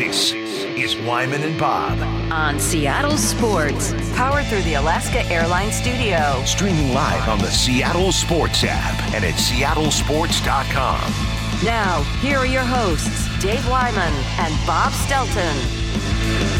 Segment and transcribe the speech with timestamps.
[0.00, 1.98] This is Wyman and Bob.
[2.32, 3.92] on Seattle Sports.
[4.16, 6.42] Powered through the Alaska Airlines Studio.
[6.46, 11.12] Streaming live on the Seattle Sports app and at seattlesports.com.
[11.62, 16.59] Now, here are your hosts, Dave Wyman and Bob Stelton.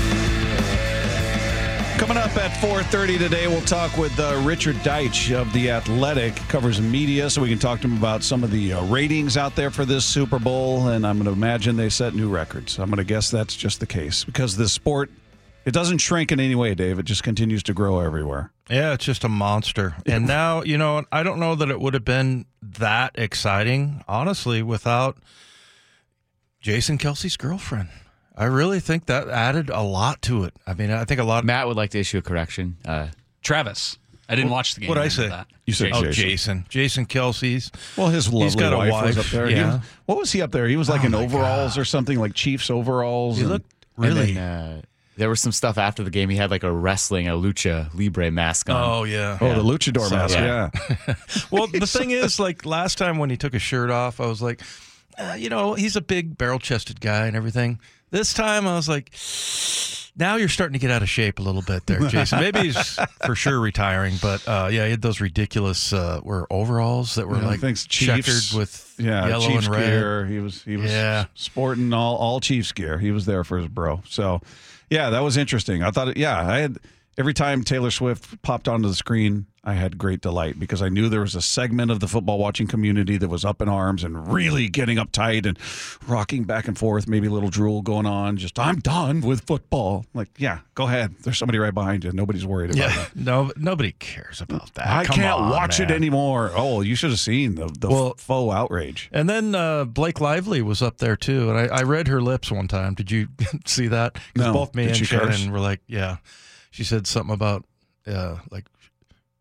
[2.01, 6.81] Coming up at 4:30 today, we'll talk with uh, Richard Deitsch of the Athletic, covers
[6.81, 9.71] media, so we can talk to him about some of the uh, ratings out there
[9.71, 10.89] for this Super Bowl.
[10.89, 12.79] And I'm going to imagine they set new records.
[12.79, 15.11] I'm going to guess that's just the case because the sport
[15.67, 16.99] it doesn't shrink in any way, Dave.
[16.99, 18.51] It just continues to grow everywhere.
[18.71, 19.95] Yeah, it's just a monster.
[20.07, 24.63] And now, you know, I don't know that it would have been that exciting, honestly,
[24.63, 25.19] without
[26.63, 27.91] Jason Kelce's girlfriend.
[28.41, 30.55] I really think that added a lot to it.
[30.67, 31.41] I mean, I think a lot.
[31.41, 32.77] Of- Matt would like to issue a correction.
[32.85, 33.09] Uh,
[33.43, 33.99] Travis.
[34.29, 34.89] I didn't watch the game.
[34.89, 35.29] What did I say?
[35.29, 35.47] That.
[35.67, 36.15] You said oh, Jason.
[36.15, 36.67] Jason.
[36.69, 37.71] Jason Kelce's.
[37.97, 39.07] Well, his lovely He's got a wife, wife.
[39.17, 39.51] was up there.
[39.51, 39.77] Yeah.
[39.77, 40.67] was- what was he up there?
[40.69, 41.81] He was like Oh in overalls God.
[41.81, 43.37] or something, like Chiefs overalls.
[43.37, 44.33] He and- looked And really.
[44.35, 44.83] then, uh,
[45.17, 46.31] there was some stuff after the game.
[46.31, 48.77] He had like a wrestling, a lucha libre mask on.
[48.83, 49.37] oh yeah.
[49.41, 50.35] oh, the luchador So- mask.
[50.39, 50.71] Yeah.
[51.09, 51.15] Yeah.
[51.51, 54.41] Well, the thing is, like last time when he took his shirt off, I was
[54.41, 54.63] like,
[55.19, 57.81] uh, you know, he's a big barrel-chested guy and everything.
[58.11, 59.11] This time, I was like,
[60.17, 62.41] now you're starting to get out of shape a little bit there, Jason.
[62.41, 67.15] Maybe he's for sure retiring, but uh, yeah, he had those ridiculous uh, were overalls
[67.15, 69.87] that were Yeah, like thanks, checkered with yeah, yellow Chiefs and red.
[69.87, 70.27] gear.
[70.27, 71.27] He was he was Yeah.
[71.35, 72.99] sporting all all Chiefs gear.
[72.99, 74.03] He was there for his bro.
[74.09, 74.41] So,
[74.91, 75.83] yeah, that was interesting.
[75.85, 76.79] I thought, yeah, I had
[77.21, 81.11] every time Taylor Swift popped onto the screen, I had great delight because I knew
[81.11, 84.33] there was a segment of the football watching community that was up in arms and
[84.33, 85.59] really getting uptight and
[86.09, 88.39] rocking back and forth, maybe a little drool going on.
[88.39, 90.07] Just I'm done with football.
[90.15, 91.15] Like, yeah, go ahead.
[91.25, 92.13] There's somebody right behind you.
[92.13, 93.15] Nobody's worried about Yeah, that.
[93.15, 94.87] no, nobody cares about that.
[94.87, 96.51] I Come can't on, watch it anymore.
[96.57, 99.11] Oh, you should have seen the, the Well- faux outrage.
[99.13, 102.51] And then uh, Blake Lively was up there too, and I, I read her lips
[102.51, 102.95] one time.
[102.95, 103.29] Did you
[103.67, 104.17] see that?
[104.35, 104.55] No.
[104.55, 105.47] both me Did and Shannon curse?
[105.49, 106.17] were like, "Yeah."
[106.71, 107.65] She said something about
[108.07, 108.65] uh, like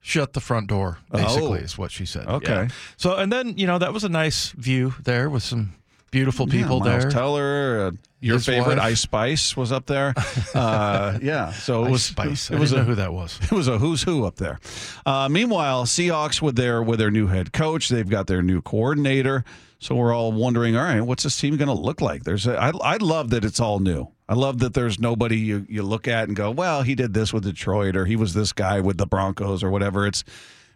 [0.01, 0.97] shut the front door.
[1.11, 1.63] Basically, Oh.
[1.63, 2.27] is what she said.
[2.27, 2.51] Okay.
[2.63, 2.67] Yeah.
[2.97, 5.73] So and then you know that was a nice view there with some
[6.11, 7.09] beautiful people yeah, there.
[7.11, 8.85] Teller, uh, your His favorite wife.
[8.85, 10.13] Ice Spice was up there.
[10.55, 12.49] Uh, yeah, so it was Spice.
[12.49, 13.37] It was a know who that was.
[13.43, 14.59] it was a who's who up there.
[15.05, 19.45] Uh, meanwhile, Seahawks with their with their new head coach, they've got their new coordinator.
[19.79, 22.25] So we're all wondering, all right, what's this team going to look like?
[22.25, 24.09] There's, a, I, I love that it's all new.
[24.27, 27.31] I love that there's nobody you, you look at and go, well, he did this
[27.31, 30.05] with Detroit, or he was this guy with the Broncos, or whatever.
[30.05, 30.25] It's,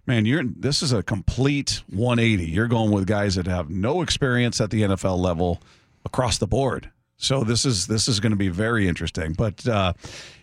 [0.07, 2.45] man, you're this is a complete 180.
[2.45, 5.61] You're going with guys that have no experience at the NFL level
[6.05, 6.89] across the board.
[7.17, 9.33] So this is this is going to be very interesting.
[9.33, 9.93] But uh,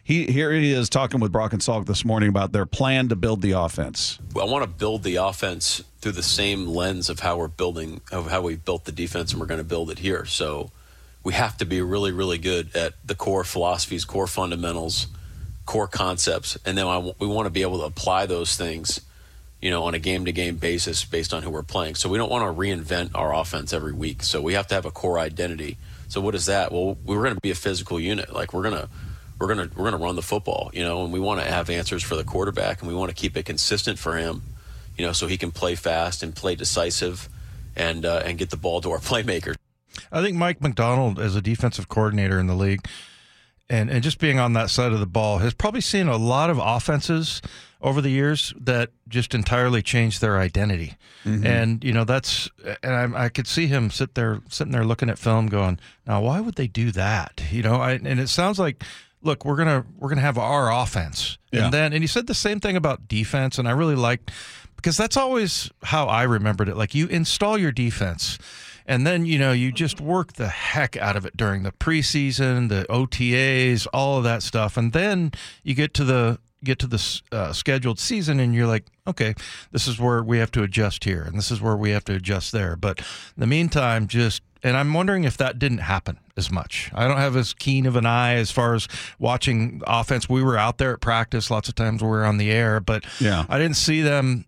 [0.02, 3.16] he here he is talking with Brock and Salk this morning about their plan to
[3.16, 4.18] build the offense.
[4.34, 8.30] I want to build the offense through the same lens of how we're building, of
[8.30, 10.24] how we built the defense, and we're going to build it here.
[10.24, 10.70] So
[11.22, 15.08] we have to be really, really good at the core philosophies, core fundamentals,
[15.66, 19.02] core concepts, and then we want to be able to apply those things,
[19.60, 21.94] you know, on a game-to-game basis based on who we're playing.
[21.94, 24.22] So we don't want to reinvent our offense every week.
[24.22, 25.76] So we have to have a core identity.
[26.10, 26.72] So what is that?
[26.72, 28.32] Well, we're going to be a physical unit.
[28.32, 28.88] Like we're going to
[29.40, 32.02] we're gonna we're gonna run the football, you know, and we want to have answers
[32.02, 34.42] for the quarterback, and we want to keep it consistent for him,
[34.98, 37.28] you know, so he can play fast and play decisive,
[37.74, 39.54] and uh, and get the ball to our playmakers.
[40.12, 42.86] I think Mike Macdonald, as a defensive coordinator in the league,
[43.68, 46.50] and, and just being on that side of the ball, has probably seen a lot
[46.50, 47.40] of offenses
[47.82, 50.96] over the years that just entirely changed their identity.
[51.24, 51.46] Mm-hmm.
[51.46, 52.48] And you know that's,
[52.82, 56.20] and I, I could see him sit there, sitting there looking at film, going, "Now,
[56.22, 58.82] why would they do that?" You know, I, and it sounds like,
[59.22, 61.64] look, we're gonna we're gonna have our offense, Yeah.
[61.64, 64.30] and then and he said the same thing about defense, and I really liked
[64.76, 66.76] because that's always how I remembered it.
[66.76, 68.38] Like you install your defense.
[68.86, 72.68] And then, you know, you just work the heck out of it during the preseason,
[72.70, 74.76] the OTAs, all of that stuff.
[74.76, 75.30] And then
[75.62, 79.34] you get to the get to the uh, scheduled season and you're like, okay,
[79.72, 82.14] this is where we have to adjust here and this is where we have to
[82.14, 82.76] adjust there.
[82.76, 83.04] But in
[83.40, 86.90] the meantime, just and I'm wondering if that didn't happen as much.
[86.94, 90.28] I don't have as keen of an eye as far as watching offense.
[90.28, 92.02] We were out there at practice lots of times.
[92.02, 93.46] We were on the air, but Yeah.
[93.48, 94.44] I didn't see them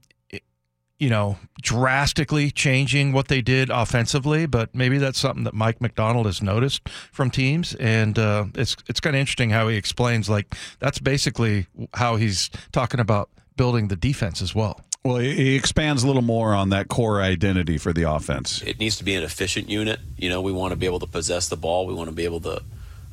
[1.03, 6.27] you know, drastically changing what they did offensively, but maybe that's something that Mike Macdonald
[6.27, 10.55] has noticed from teams, and uh, it's it's kind of interesting how he explains like
[10.79, 14.81] that's basically how he's talking about building the defense as well.
[15.03, 18.63] Well, he he expands a little more on that core identity for the offense.
[18.63, 19.99] It needs to be an efficient unit.
[20.17, 21.85] You know, we want to be able to possess the ball.
[21.85, 22.61] We want to be able to uh,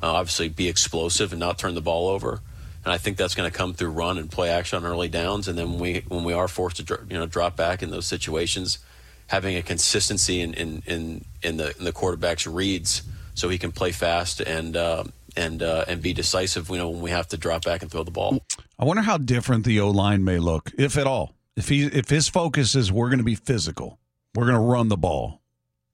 [0.00, 2.40] obviously be explosive and not turn the ball over.
[2.84, 5.48] And I think that's going to come through run and play action on early downs.
[5.48, 8.06] And then when we when we are forced to you know drop back in those
[8.06, 8.78] situations,
[9.26, 13.02] having a consistency in in in, in the in the quarterback's reads,
[13.34, 15.04] so he can play fast and uh,
[15.36, 16.70] and uh, and be decisive.
[16.70, 18.40] You know when we have to drop back and throw the ball.
[18.78, 21.34] I wonder how different the O line may look, if at all.
[21.56, 23.98] If he if his focus is we're going to be physical,
[24.34, 25.42] we're going to run the ball.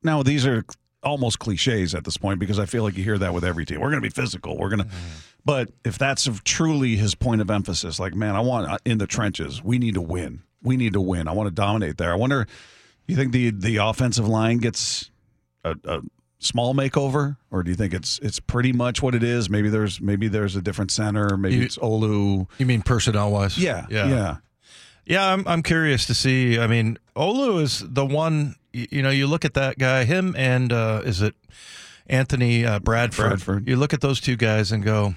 [0.02, 0.64] Now these are
[1.02, 3.80] almost cliches at this point because I feel like you hear that with every team.
[3.80, 4.56] We're going to be physical.
[4.56, 4.88] We're going to.
[5.44, 9.06] But if that's truly his point of emphasis, like man, I want uh, in the
[9.06, 9.62] trenches.
[9.62, 10.42] We need to win.
[10.62, 11.28] We need to win.
[11.28, 12.12] I want to dominate there.
[12.12, 12.46] I wonder.
[13.06, 15.12] You think the the offensive line gets
[15.62, 16.00] a, a
[16.40, 19.48] small makeover, or do you think it's it's pretty much what it is?
[19.48, 21.36] Maybe there's maybe there's a different center.
[21.36, 22.48] Maybe You- it's Olu.
[22.58, 23.56] You mean personnel wise?
[23.56, 24.36] Yeah, yeah, yeah.
[25.08, 26.58] Yeah, I'm I'm curious to see.
[26.58, 28.56] I mean, Olu is the one.
[28.76, 31.34] You know, you look at that guy, him and uh, is it
[32.06, 33.28] Anthony uh, Bradford?
[33.28, 33.68] Bradford.
[33.68, 35.14] You look at those two guys and go,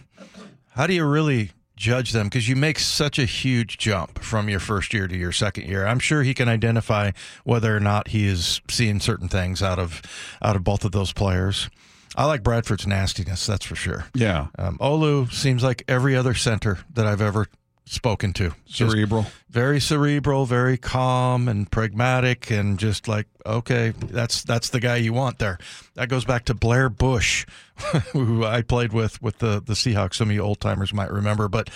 [0.70, 2.28] how do you really judge them?
[2.28, 5.86] Because you make such a huge jump from your first year to your second year.
[5.86, 7.12] I'm sure he can identify
[7.44, 10.02] whether or not he is seeing certain things out of
[10.42, 11.70] out of both of those players.
[12.16, 14.06] I like Bradford's nastiness, that's for sure.
[14.16, 14.48] Yeah.
[14.58, 17.48] Um, Olu seems like every other center that I've ever
[17.86, 18.54] spoken to.
[18.66, 19.26] Just Cerebral.
[19.50, 25.14] very cerebral, very calm and pragmatic, and just like okay, that's that's the guy you
[25.14, 25.58] want there.
[25.96, 27.46] That goes back to Blair Bush,
[28.12, 30.16] who I played with with the the Seahawks.
[30.16, 31.70] Some of you old timers might remember, but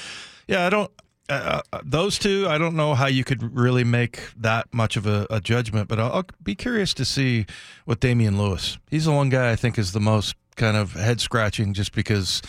[0.48, 0.92] yeah, I don't.
[1.30, 5.08] Uh, uh, those two, I don't know how you could really make that much of
[5.08, 7.46] a, a judgment, but I'll, I'll be curious to see
[7.86, 8.78] what Damien Lewis.
[8.90, 12.42] He's the one guy I think is the most kind of head scratching, just because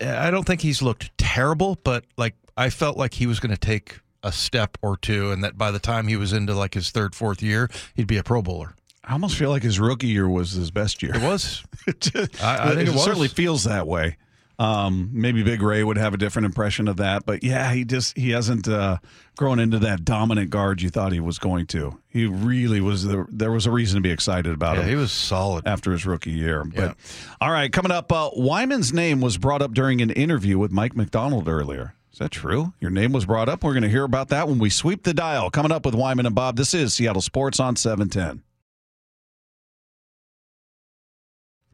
[0.00, 3.58] I don't think he's looked terrible, but like I felt like he was going to
[3.60, 6.90] take a step or two, and that by the time he was into like his
[6.90, 8.74] third, fourth year, he'd be a Pro Bowler.
[9.04, 11.14] I almost feel like his rookie year was his best year.
[11.14, 11.64] It was.
[11.88, 13.02] It I- I think it was.
[13.04, 14.16] certainly feels that way.
[14.58, 18.16] Um, maybe Big Ray would have a different impression of that, but yeah, he just
[18.16, 18.98] he hasn't uh,
[19.36, 21.98] grown into that dominant guard you thought he was going to.
[22.06, 23.02] He really was.
[23.02, 25.66] The, there was a reason to be excited about Yeah, him he was solid.
[25.66, 26.62] after his rookie year.
[26.64, 26.92] But Yeah.
[27.40, 30.94] all right, coming up, uh, Wyman's name was brought up during an interview with Mike
[30.94, 31.94] Macdonald earlier.
[32.12, 32.74] Is that true?
[32.78, 33.64] Your name was brought up.
[33.64, 35.50] We're going to hear about that when we sweep the dial.
[35.50, 36.56] Coming up with Wyman and Bob.
[36.56, 38.42] This is Seattle Sports on seven ten.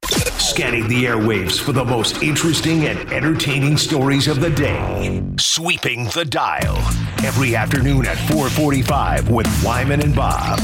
[0.04, 5.22] Scanning the airwaves for the most interesting and entertaining stories of the day.
[5.38, 6.76] Sweeping the dial.
[7.24, 10.58] Every afternoon at 445 with Wyman and Bob.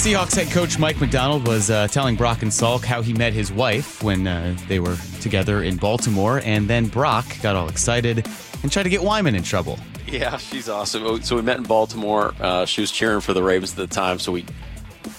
[0.00, 3.52] Seahawks head coach Mike Macdonald was uh, telling Brock and Salk how he met his
[3.52, 8.26] wife when uh, they were together in Baltimore, and then Brock got all excited
[8.62, 9.78] and try to get Wyman in trouble.
[10.06, 11.04] Yeah, she's awesome.
[11.06, 12.34] Oh, So we met in Baltimore.
[12.40, 14.44] Uh, she was cheering for the Ravens at the time, so we.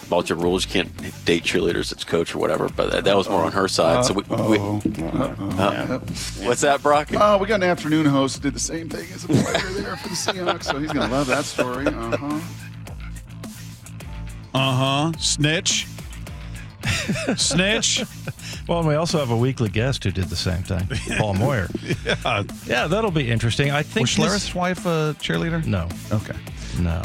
[0.10, 3.46] Baltimore rules, you can't date cheerleaders as coach or whatever, but that- that was more
[3.46, 4.04] on her side.
[4.04, 6.00] So we, we uh,
[6.42, 7.08] what's that, Brock?
[7.14, 9.96] Oh, we got an afternoon host who did the same thing as a player there
[9.96, 11.88] for the Seahawks, so he's gonna love that story.
[11.88, 12.40] Uh huh.
[14.54, 15.12] Uh huh.
[15.18, 15.88] Snitch.
[17.38, 18.04] Snitch.
[18.68, 20.88] Well, and we also have a weekly guest who did the same thing,
[21.18, 21.68] Paul Moyer.
[22.06, 22.44] yeah.
[22.66, 23.72] Yeah, that'll be interesting.
[23.72, 25.66] I think Was Schlereth's wife a cheerleader?
[25.66, 26.36] No, Okay.
[26.80, 27.02] no,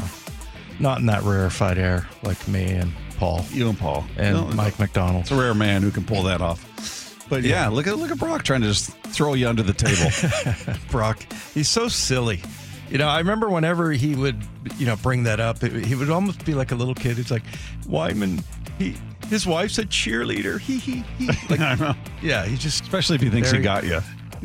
[0.78, 4.04] not in that rarefied air like me and Paul You and Paul.
[4.18, 5.22] and No, Mike Macdonald.
[5.22, 7.26] It's a rare man who can pull that off.
[7.28, 10.78] But yeah, look at look at Brock trying to just throw you under the table.
[10.90, 11.18] Brock.
[11.54, 12.40] He's so silly.
[12.88, 14.36] You know, I remember whenever he would,
[14.78, 17.18] you know, bring that up, it, he would almost be like a little kid.
[17.18, 17.42] It's like,
[17.88, 18.44] Wyman,
[18.78, 18.94] he,
[19.28, 20.60] his wife's a cheerleader.
[20.60, 21.26] He, he, he.
[21.50, 21.94] Like, I know.
[22.22, 24.00] yeah, he just, Especially if he thinks he got you.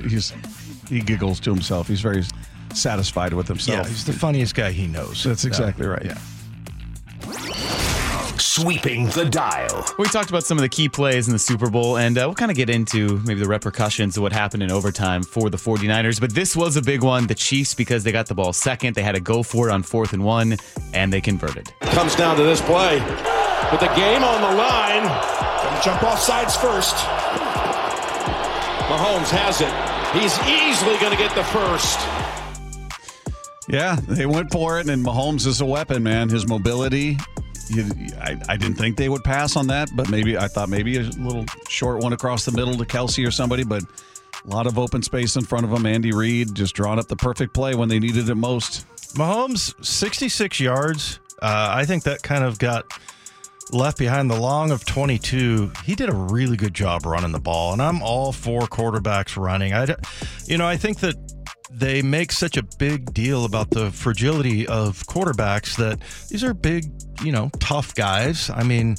[0.07, 0.33] He's
[0.89, 1.87] he giggles to himself.
[1.87, 2.23] He's very
[2.73, 3.85] satisfied with himself.
[3.85, 5.23] yeah, he's the funniest guy he knows.
[5.23, 6.05] That's exactly right.
[6.05, 6.17] Yeah.
[8.37, 9.85] Sweeping the dial.
[9.99, 12.35] We talked about some of the key plays in the Super Bowl, and uh, we'll
[12.35, 16.19] kind of get into maybe the repercussions of what happened in overtime for the 49ers.
[16.19, 17.27] But this was a big one.
[17.27, 19.83] The Chiefs, because they got the ball second, they had to go for it on
[19.83, 20.57] fourth and one,
[20.93, 21.71] and they converted.
[21.81, 22.99] comes down to this play.
[23.71, 26.95] With the game on the line, gonna jump off sides first.
[28.91, 29.71] Mahomes has it.
[30.19, 31.97] He's easily going to get the first.
[33.69, 36.27] Yeah, they went for it, and Mahomes is a weapon, man.
[36.27, 37.17] His mobility.
[37.69, 37.85] You,
[38.19, 41.03] I, I didn't think they would pass on that, but maybe I thought maybe a
[41.03, 43.83] little short one across the middle to Kelce or somebody, but
[44.43, 45.85] a lot of open space in front of him.
[45.85, 48.85] Andy Reid just drawing up the perfect play when they needed it most.
[49.15, 51.21] Mahomes, 66 yards.
[51.41, 52.91] Uh, I think that kind of got
[53.71, 55.71] left behind the long of 22.
[55.85, 59.73] He did a really good job running the ball, and I'm all for quarterbacks running.
[59.73, 59.95] I,
[60.45, 61.15] you know, I think that
[61.71, 65.99] they make such a big deal about the fragility of quarterbacks that
[66.29, 66.91] these are big,
[67.23, 68.49] you know, tough guys.
[68.49, 68.97] I mean,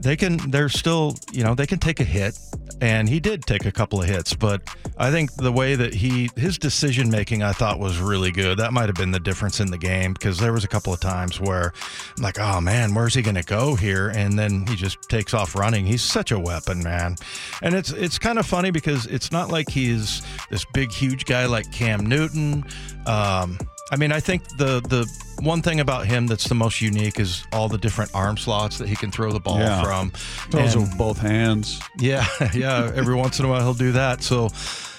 [0.00, 2.38] they can they're still, you know, they can take a hit
[2.80, 4.62] and he did take a couple of hits, but
[4.98, 8.58] I think the way that he his decision making I thought was really good.
[8.58, 11.00] That might have been the difference in the game because there was a couple of
[11.00, 11.72] times where
[12.16, 14.08] I'm like, oh man, where's he going to go here?
[14.08, 15.86] And then he just takes off running.
[15.86, 17.16] He's such a weapon, man.
[17.62, 21.46] And it's it's kind of funny because it's not like he's this big huge guy
[21.46, 22.64] like Cam Newton.
[23.06, 23.58] Um,
[23.90, 25.06] I mean, I think the the
[25.42, 28.88] one thing about him that's the most unique is all the different arm slots that
[28.88, 29.82] he can throw the ball Yeah.
[29.82, 30.10] from.
[30.50, 31.80] Throws And- with both hands.
[31.98, 32.90] yeah, yeah.
[32.94, 34.22] Every once in a while he'll do that.
[34.22, 34.48] So,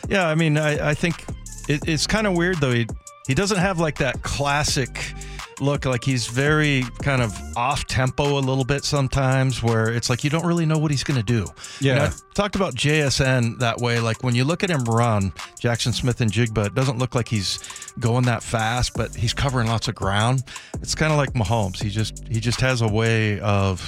[0.10, 1.24] yeah, I mean, I, I think
[1.67, 2.72] it, it's kind of weird though.
[2.72, 2.88] He
[3.27, 5.13] he doesn't have like that classic
[5.59, 5.85] look.
[5.85, 10.29] Like he's very kind of off tempo a little bit sometimes, where it's like you
[10.29, 11.47] don't really know what he's going to do.
[11.79, 12.05] Yeah.
[12.05, 13.99] I've talked about JSN that way.
[13.99, 17.59] Like when you look at him run, Jaxon Smith-Njigba, it doesn't look like he's
[17.99, 20.43] going that fast, but he's covering lots of ground.
[20.81, 21.81] It's kind of like Mahomes.
[21.81, 23.81] He just he just has a way of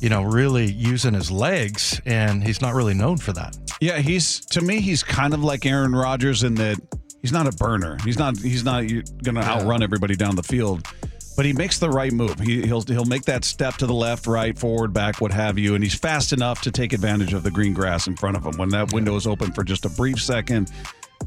[0.00, 3.56] you know, really using his legs, and he's not really known for that.
[3.80, 6.76] Yeah, he's to me he's kind of like Aaron Rodgers in that
[7.24, 7.96] he's not a burner.
[8.04, 8.82] He's not he's not
[9.22, 10.86] going to outrun everybody down the field,
[11.38, 12.38] but he makes the right move.
[12.38, 15.74] He, he'll he'll make that step to the left, right, forward, back, what have you,
[15.74, 18.58] and he's fast enough to take advantage of the green grass in front of him
[18.58, 20.70] when that window is open for just a brief second.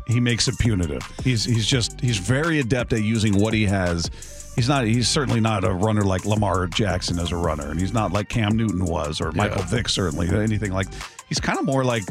[0.06, 1.01] He makes it punitive.
[1.24, 4.12] He's he's just he's very adept at using what he has.
[4.56, 4.86] He's not.
[4.86, 8.30] He's certainly not a runner like Lamar Jackson as a runner, and he's not like
[8.30, 9.89] Cam Newton was or Michael Vick.
[9.89, 10.88] Certainly, anything like.
[11.27, 12.04] He's kind of more like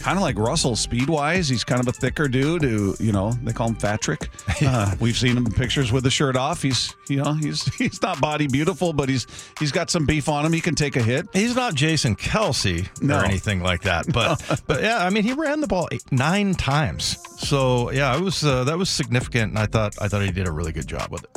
[0.00, 1.48] kind of like Russell speed wise.
[1.48, 4.28] He's kind of a thicker dude who, you know, they call him Fatrick.
[4.62, 6.60] Uh, we've seen him in pictures with the shirt off.
[6.60, 9.26] He's, you know, he's he's not body beautiful, but he's
[9.58, 10.52] he's got some beef on him.
[10.52, 11.26] He can take a hit.
[11.32, 13.18] He's not Jason Kelce No.
[13.20, 16.54] or anything like that, but but yeah, I mean, he ran the ball eight, nine
[16.54, 17.16] times.
[17.38, 20.46] So yeah, it was uh, that was significant, and I thought I thought he did
[20.46, 21.30] a really good job with it.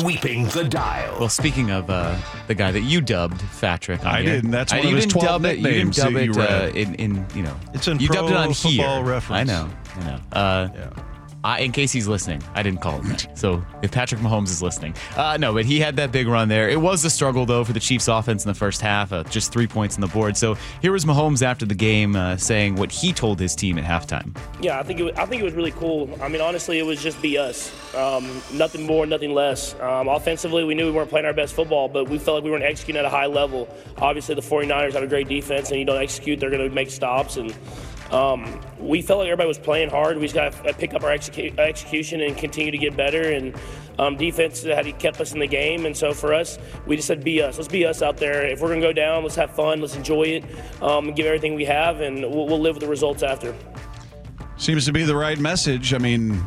[0.00, 1.18] Sweeping the dial.
[1.20, 2.16] Well, speaking of uh,
[2.48, 4.50] the guy that you dubbed Fatrick, I here, didn't.
[4.50, 5.58] That's uh, one of you his didn't 12 dub it.
[5.58, 6.76] You didn't nicknames dub that you it uh, read.
[6.76, 7.56] in, in you know.
[7.74, 9.04] It's in you dubbed it Pro on Football here.
[9.04, 9.50] Reference.
[9.50, 9.70] I know.
[9.96, 10.20] I know.
[10.32, 10.90] Uh, Yeah.
[11.44, 13.38] I, in case he's listening, I didn't call him that.
[13.38, 16.70] So if Patrick Mahomes is listening, uh, no, but he had that big run there.
[16.70, 19.52] It was a struggle though for the Chiefs' offense in the first half, uh, just
[19.52, 20.38] three points on the board.
[20.38, 23.84] So here was Mahomes after the game uh, saying what he told his team at
[23.84, 24.34] halftime.
[24.60, 26.18] Yeah, I think it was, I think it was really cool.
[26.22, 27.72] I mean, honestly, it was just be us.
[27.94, 28.24] Um,
[28.54, 29.78] nothing more, nothing less.
[29.80, 32.50] Um, offensively, we knew we weren't playing our best football, but we felt like we
[32.50, 33.68] weren't executing at a high level.
[33.98, 36.90] Obviously, the 49ers have a great defense, and you don't execute, they're going to make
[36.90, 37.36] stops.
[37.36, 37.54] And
[38.10, 40.16] um, we felt like everybody was playing hard.
[40.16, 43.32] We just got to pick up our execu- execution and continue to get better.
[43.32, 43.54] And
[43.98, 45.86] um, defense had kept us in the game.
[45.86, 47.56] And so for us, we just said, be us.
[47.56, 48.46] Let's be us out there.
[48.46, 49.80] If we're going to go down, let's have fun.
[49.80, 50.44] Let's enjoy it.
[50.82, 53.54] Um, give everything we have, and we'll, we'll live with the results after.
[54.56, 55.94] Seems to be the right message.
[55.94, 56.44] I mean,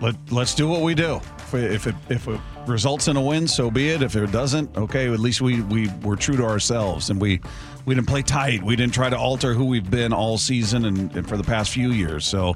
[0.00, 1.20] let let's do what we do.
[1.38, 4.02] If it, if it if it results in a win, so be it.
[4.02, 5.10] If it doesn't, okay.
[5.10, 7.40] At least we we were true to ourselves and we
[7.84, 8.62] we didn't play tight.
[8.62, 11.70] We didn't try to alter who we've been all season and, and for the past
[11.70, 12.26] few years.
[12.26, 12.54] So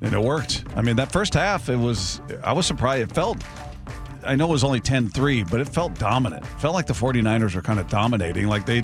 [0.00, 0.64] and it worked.
[0.76, 3.10] I mean, that first half, it was I was surprised.
[3.10, 3.42] It felt.
[4.26, 6.44] I know it was only 10-3, but it felt dominant.
[6.44, 8.46] It felt like the 49ers were kind of dominating.
[8.46, 8.82] Like they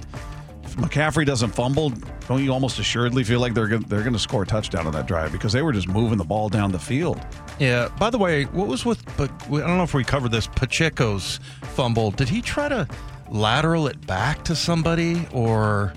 [0.71, 1.91] if McCaffrey doesn't fumble,
[2.29, 4.93] don't you almost assuredly feel like they're gonna, they're going to score a touchdown on
[4.93, 7.21] that drive because they were just moving the ball down the field.
[7.59, 7.89] Yeah.
[7.99, 9.05] By the way, what was with?
[9.17, 10.47] But I don't know if we covered this.
[10.47, 11.41] Pacheco's
[11.75, 12.13] fumble.
[12.13, 12.87] Did he try to
[13.29, 15.93] lateral it back to somebody, or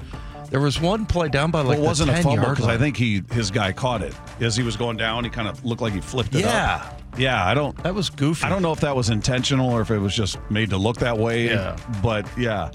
[0.54, 2.96] there was one play down by like well, it wasn't a fumble because I think
[2.96, 5.24] he his guy caught it as he was going down.
[5.24, 6.76] He kind of looked like he flipped it Yeah.
[6.86, 7.02] up.
[7.18, 7.76] Yeah, I don't.
[7.84, 8.46] that was goofy.
[8.46, 10.98] I don't know if that was intentional or if it was just made to look
[10.98, 11.48] that way.
[11.48, 11.76] Yeah.
[12.04, 12.70] But yeah,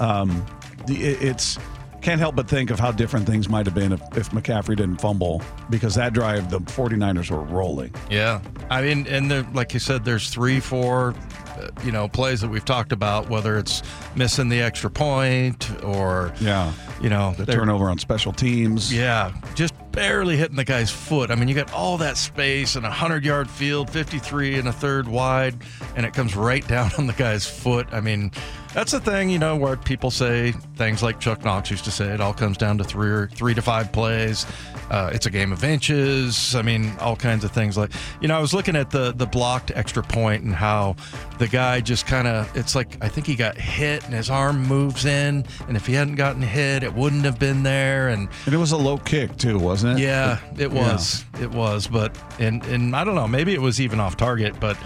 [0.00, 0.44] um,
[0.88, 1.56] it, it's
[2.02, 5.00] can't help but think of how different things might have been if, if McCaffrey didn't
[5.00, 7.94] fumble because that drive the 49ers were rolling.
[8.10, 11.14] Yeah, I mean, and there, like you said, there's three, four,
[11.60, 13.28] uh, you know, plays that we've talked about.
[13.28, 13.82] Whether it's
[14.16, 16.72] missing the extra point or Yeah.
[17.00, 18.92] You know, The turnover on special teams.
[18.92, 21.30] Yeah, just barely hitting the guy's foot.
[21.30, 24.72] I mean, you got all that space and a 100 yard field, 53 and a
[24.72, 25.56] third wide,
[25.96, 27.86] and it comes right down on the guy's foot.
[27.92, 28.30] I mean,
[28.72, 32.06] that's the thing, you know, where people say things like Chuck Knox used to say
[32.06, 34.46] it all comes down to three or three to five plays.
[34.90, 36.54] Uh, it's a game of inches.
[36.54, 37.90] I mean, all kinds of things like,
[38.20, 40.96] you know, I was looking at the the blocked extra point and how
[41.38, 44.62] the guy just kind of, it's like, I think he got hit and his arm
[44.66, 45.44] moves in.
[45.68, 48.08] And if he hadn't gotten hit, it wouldn't have been there.
[48.08, 50.02] And And it was a low kick too, wasn't it?
[50.02, 51.24] yeah, it was.
[51.40, 54.76] It was, but and and I don't know, maybe it was even off target, but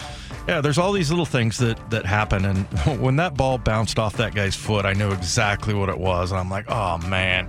[0.47, 2.67] yeah, there's all these little things that that happen and
[3.01, 6.41] when that ball bounced off that guy's foot, I knew exactly what it was and
[6.41, 7.49] I'm like, "Oh man,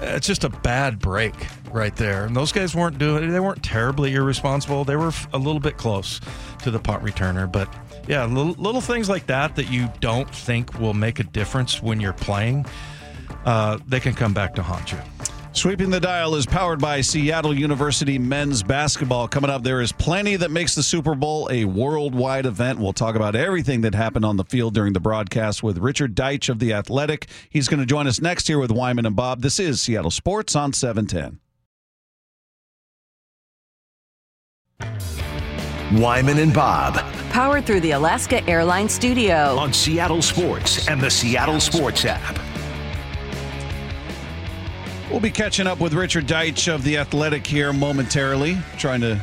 [0.00, 1.34] it's just a bad break
[1.72, 4.84] right there." And those guys weren't doing they weren't terribly irresponsible.
[4.84, 6.20] They were a little bit close
[6.62, 7.72] to the punt returner, but
[8.08, 12.00] yeah, little, little things like that that you don't think will make a difference when
[12.00, 12.64] you're playing
[13.46, 14.98] uh, they can come back to haunt you.
[15.52, 19.26] Sweeping the Dial is powered by Seattle University men's basketball.
[19.26, 22.78] Coming up, there is plenty that makes the Super Bowl a worldwide event.
[22.78, 26.50] We'll talk about everything that happened on the field during the broadcast with Richard Deitsch
[26.50, 27.28] of The Athletic.
[27.48, 29.40] He's going to join us next here with Wyman and Bob.
[29.40, 31.40] This is Seattle Sports on 710.
[35.98, 36.96] Wyman and Bob
[37.36, 39.58] Powered through the Alaska Airlines Studio.
[39.58, 42.55] on Seattle Sports and the Seattle Sports app.
[45.16, 49.18] We'll be catching up with Richard Deitsch of The Athletic here momentarily, trying to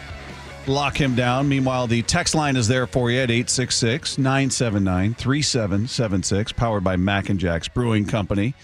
[0.66, 1.48] lock him down.
[1.48, 7.30] Meanwhile, the text line is there for you at 866 979 3776, powered by Mac
[7.30, 8.56] and Jack's Brewing Company.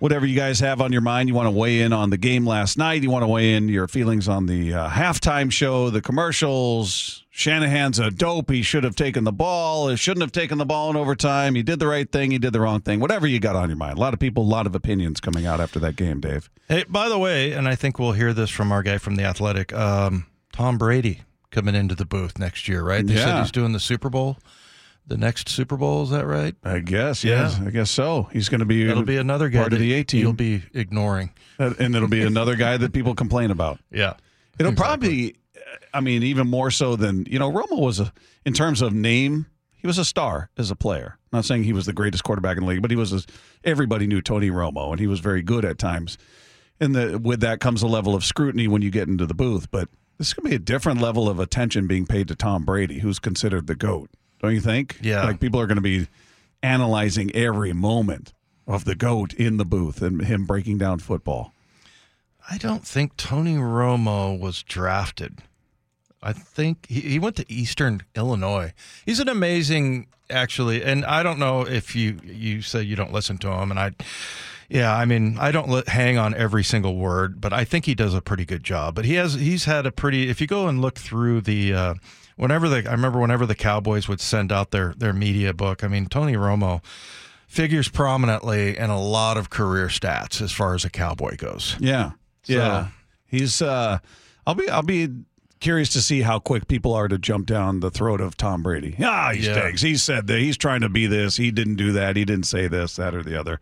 [0.00, 2.46] Whatever you guys have on your mind, you want to weigh in on the game
[2.46, 6.02] last night, you want to weigh in your feelings on the uh, halftime show, the
[6.02, 7.23] commercials.
[7.36, 8.48] Shanahan's a dope.
[8.48, 9.88] He should have taken the ball.
[9.88, 11.56] He shouldn't have taken the ball in overtime.
[11.56, 12.30] He did the right thing.
[12.30, 13.00] He did the wrong thing.
[13.00, 13.98] Whatever you got on your mind.
[13.98, 16.48] A lot of people, a lot of opinions coming out after that game, Dave.
[16.68, 19.24] Hey, by the way, and I think we'll hear this from our guy from the
[19.24, 23.04] Athletic, um, Tom Brady coming into the booth next year, right?
[23.04, 23.40] They said Yeah.
[23.42, 24.38] he's doing the Super Bowl,
[25.04, 26.04] the next Super Bowl.
[26.04, 26.54] Is that right?
[26.62, 27.52] I guess, Yeah.
[27.66, 28.28] I guess so.
[28.32, 30.20] He's going to be It'll be another guy part of the A team.
[30.20, 31.30] You'll be ignoring.
[31.58, 33.80] and it'll be another guy that people complain about.
[33.90, 34.14] Yeah.
[34.56, 34.76] It'll Exactly.
[34.76, 35.36] probably,
[35.94, 37.50] I mean, even more so than you know.
[37.50, 38.12] Romo was a,
[38.44, 41.18] in terms of name, he was a star as a player.
[41.32, 43.12] not saying he was the greatest quarterback in the league, but he was.
[43.12, 43.20] A,
[43.64, 46.18] everybody knew Tony Romo, and he was very good at times.
[46.80, 49.70] And the, with that comes a level of scrutiny when you get into the booth.
[49.70, 52.64] But this is going to be a different level of attention being paid to Tom
[52.64, 54.10] Brady, who's considered the goat.
[54.40, 54.98] Don't you think?
[55.00, 55.24] Yeah.
[55.24, 56.08] Like people are going to be
[56.62, 58.32] analyzing every moment
[58.66, 61.52] of the goat in the booth and him breaking down football.
[62.50, 65.40] I don't think Tony Romo was drafted.
[66.24, 68.72] I think he, he went to Eastern Illinois.
[69.04, 73.36] He's an amazing, actually, and I don't know if you you say you don't listen
[73.38, 73.92] to him, and I,
[74.68, 77.94] yeah, I mean I don't let, hang on every single word, but I think he
[77.94, 78.94] does a pretty good job.
[78.94, 80.28] But he has he's had a pretty.
[80.30, 81.74] If you go and look through the.
[81.74, 81.94] Uh,
[82.36, 85.86] Whenever the I remember whenever the Cowboys would send out their their media book, I
[85.86, 86.82] mean Tony Romo
[87.46, 91.76] figures prominently in a lot of career stats as far as a cowboy goes.
[91.78, 92.10] Yeah.
[92.42, 92.88] So- Yeah.
[93.26, 93.98] He's uh
[94.48, 95.10] I'll be I'll be
[95.64, 98.94] curious to see how quick people are to jump down the throat of Tom Brady.
[99.02, 99.54] Ah, he Yeah.
[99.58, 99.80] stinks.
[99.82, 101.36] He said that he's trying to be this.
[101.38, 102.16] He didn't do that.
[102.16, 103.58] He didn't say this, that, or the other.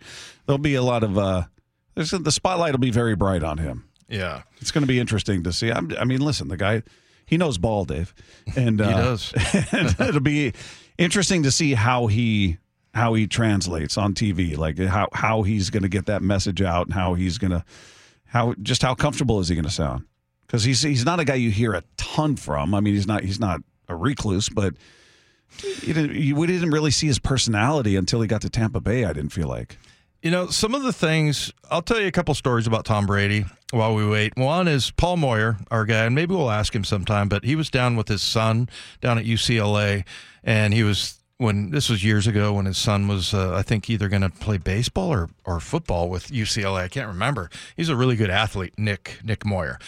[0.46, 1.44] There'll be a lot of uh
[1.94, 3.84] there's the spotlight will be very bright on him.
[4.08, 4.42] Yeah.
[4.60, 5.70] It's going to be interesting to see.
[5.70, 6.82] I'm, I mean, listen, the guy
[7.24, 8.12] he knows ball, Dave,
[8.56, 9.32] and uh, He does.
[9.72, 10.52] and it'll be
[10.98, 12.58] interesting to see how he
[12.94, 16.86] how he translates on TV, like how how he's going to get that message out,
[16.86, 17.64] and how he's going to
[18.26, 20.04] how just how comfortable is he going to sound?
[20.52, 22.74] Because he's he's not a guy you hear a ton from.
[22.74, 24.74] I mean, he's not he's not a recluse, but
[25.80, 29.06] you you, we didn't really see his personality until he got to Tampa Bay.
[29.06, 29.78] I didn't feel like.
[30.20, 33.46] You know, some of the things, I'll tell you a couple stories about Tom Brady
[33.70, 34.36] while we wait.
[34.36, 37.70] One is Paul Moyer, our guy, and maybe we'll ask him sometime, but he was
[37.70, 38.68] down with his son
[39.00, 40.04] down at UCLA,
[40.44, 43.90] and he was, when this was years ago when his son was, uh, I think,
[43.90, 46.82] either going to play baseball or, or football with UCLA.
[46.84, 47.50] I can't remember.
[47.76, 49.78] He's a really good athlete, Nick, Nick Moyer.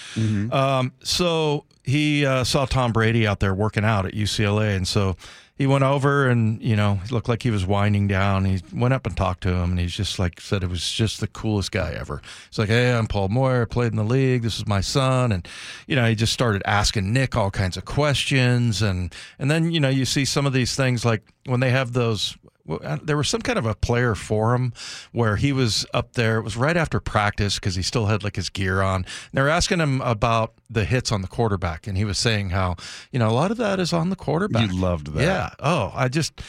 [0.52, 5.16] Um, so he uh, saw Tom Brady out there working out at UCLA, and so
[5.56, 8.44] he went over and you know he looked like he was winding down.
[8.44, 11.20] He went up and talked to him, and he's just like said it was just
[11.20, 12.20] the coolest guy ever.
[12.50, 13.62] He's like, hey, I'm Paul Moyer.
[13.62, 14.42] I played in the league.
[14.42, 15.46] This is my son, and
[15.86, 19.80] you know he just started asking Nick all kinds of questions, and and then you
[19.80, 22.36] know you see some of these things like when they have those
[23.02, 24.72] there was some kind of a player forum
[25.12, 26.38] where he was up there.
[26.38, 29.04] It was right after practice because he still had like his gear on.
[29.32, 32.76] They were asking him about the hits on the quarterback, and he was saying how
[33.12, 34.70] you know a lot of that is on the quarterback.
[34.70, 35.22] You loved that.
[35.22, 35.50] Yeah.
[35.60, 36.40] Oh, I just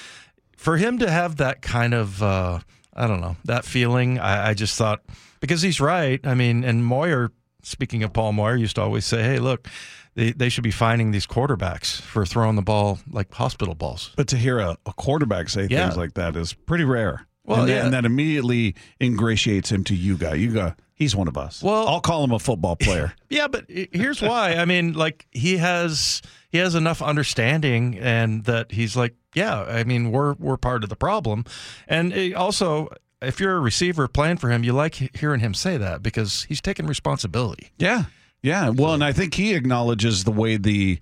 [0.56, 2.60] for him to have that kind of uh,
[2.94, 4.20] I don't know that feeling.
[4.20, 5.02] I, I just thought
[5.42, 6.26] because he's right.
[6.26, 7.32] I mean, and Moyer.
[7.62, 9.68] Speaking of Paul Moyer, used to always say, "Hey, look,
[10.16, 14.28] they they should be finding these quarterbacks for throwing the ball like hospital balls." But
[14.30, 15.86] to hear a, a quarterback say Yeah.
[15.86, 17.28] things like that is pretty rare.
[17.44, 17.84] Well, and, that, yeah.
[17.86, 20.34] and that immediately ingratiates him to you guy.
[20.34, 21.62] You got he's one of us.
[21.62, 23.14] Well- I'll call him a football player.
[23.30, 24.56] Yeah, but here's why.
[24.56, 29.62] I mean, like he has he has enough understanding, and that he's like, yeah.
[29.62, 31.46] I mean, we're we're part of the problem,
[31.88, 32.90] and it also.
[33.22, 36.62] If you're a receiver playing for him, you like hearing him say that because he's
[36.62, 37.72] taking responsibility.
[37.78, 38.04] yeah,
[38.46, 38.70] yeah.
[38.70, 41.00] Well, and I think he acknowledges the way the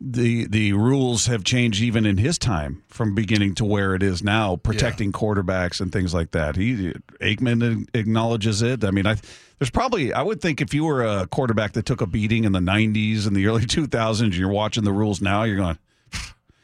[0.00, 4.22] the the rules have changed even in his time from beginning to where it is
[4.22, 6.56] now, protecting quarterbacks and things like that.
[6.56, 8.82] He Aikman acknowledges it.
[8.84, 9.16] I mean, I
[9.58, 12.52] there's probably I would think if you were a quarterback that took a beating in
[12.52, 15.78] the '90s and the early 2000s, and you're watching the rules now, you're going.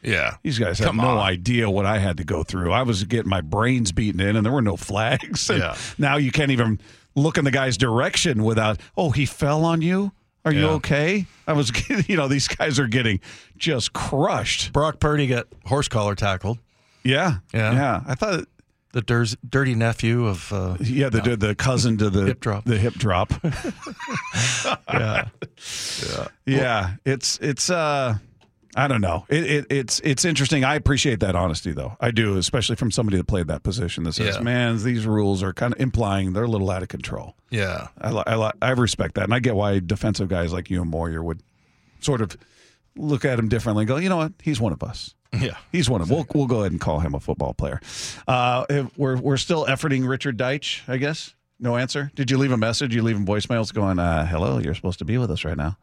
[0.03, 0.35] Yeah.
[0.43, 1.17] These guys have Come no on.
[1.17, 2.71] idea what I had to go through.
[2.71, 5.49] I was getting my brains beaten in, and there were no flags.
[5.49, 5.75] And Yeah.
[5.97, 6.79] Now you can't even
[7.17, 10.11] look in the guy's direction without, oh, he fell on you.
[10.45, 11.25] Are you okay?
[11.45, 11.71] I was,
[12.07, 13.19] you know, these guys are getting
[13.57, 14.71] just crushed.
[14.71, 16.59] Brock Purdy got horse collar tackled.
[17.03, 17.73] Yeah, Yeah.
[17.73, 18.01] yeah.
[18.07, 18.45] I thought,
[18.93, 20.51] The durs- dirty nephew of.
[20.53, 22.63] Uh, yeah, the the cousin to the Hip drop.
[22.63, 23.33] the hip drop.
[24.93, 25.25] yeah.
[26.45, 28.15] Yeah, it's it's uh
[28.77, 29.25] I don't know.
[29.27, 30.63] It, it it's it's interesting.
[30.63, 31.97] I appreciate that honesty though.
[31.99, 34.41] I do, especially from somebody that played that position that says, Yeah.
[34.41, 37.87] "Man, these rules are kind of implying they're a little out of control." Yeah.
[37.99, 41.23] I I, I respect that, and I get why defensive guys like you and Moyer
[41.23, 41.41] would
[42.01, 42.37] sort of
[42.95, 43.81] look at him differently.
[43.81, 44.33] and Go, you know what?
[44.43, 45.15] He's one of us.
[45.33, 45.57] Yeah.
[45.71, 46.09] He's one of.
[46.11, 47.81] We'll we'll go ahead and call him a football player.
[48.27, 51.33] Uh, we're we're still efforting Richard Deitsch, I guess.
[51.59, 52.11] No answer.
[52.13, 52.93] Did you leave a message?
[52.93, 55.77] You leaving voicemails going, uh, "Hello, you're supposed to be with us right now."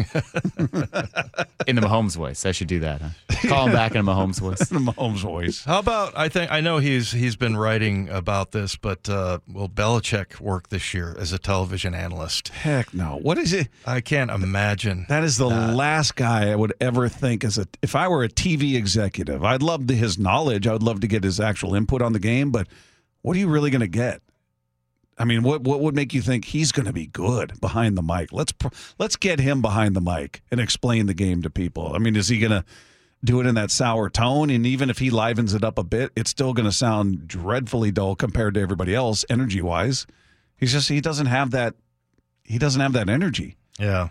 [1.66, 2.46] In the Mahomes voice.
[2.46, 3.00] I should do that.
[3.00, 3.08] Huh?
[3.48, 4.58] Call him back in a Mahomes voice.
[4.58, 5.64] The Mahomes voice.
[5.64, 9.68] How about I think I know he's he's been writing about this, but uh, will
[9.68, 12.48] Belichick work this year as a television analyst?
[12.48, 13.18] Heck no.
[13.22, 13.68] What is it?
[13.86, 15.06] I can't imagine.
[15.08, 17.66] That is the last guy I would ever think as a.
[17.82, 20.66] If I were a TV executive, I'd love the, his knowledge.
[20.66, 22.50] I would love to get his actual input on the game.
[22.50, 22.68] But
[23.22, 24.22] what are you really going to get?
[25.20, 28.02] I mean, what what would make you think he's going to be good behind the
[28.02, 28.32] mic?
[28.32, 28.54] Let's
[28.98, 31.92] let's get him behind the mic and explain the game to people.
[31.94, 32.64] I mean, is he going to
[33.22, 34.48] do it in that sour tone?
[34.48, 37.90] And even if he livens it up a bit, it's still going to sound dreadfully
[37.90, 40.06] dull compared to everybody else, energy wise.
[40.56, 41.74] He's just he doesn't have that.
[42.42, 43.56] He doesn't have that energy.
[43.78, 44.08] Yeah.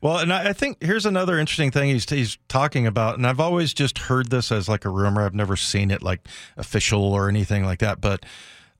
[0.00, 3.40] Well, and I I think here's another interesting thing he's he's talking about, and I've
[3.40, 5.26] always just heard this as like a rumor.
[5.26, 8.00] I've never seen it like official or anything like that.
[8.00, 8.24] But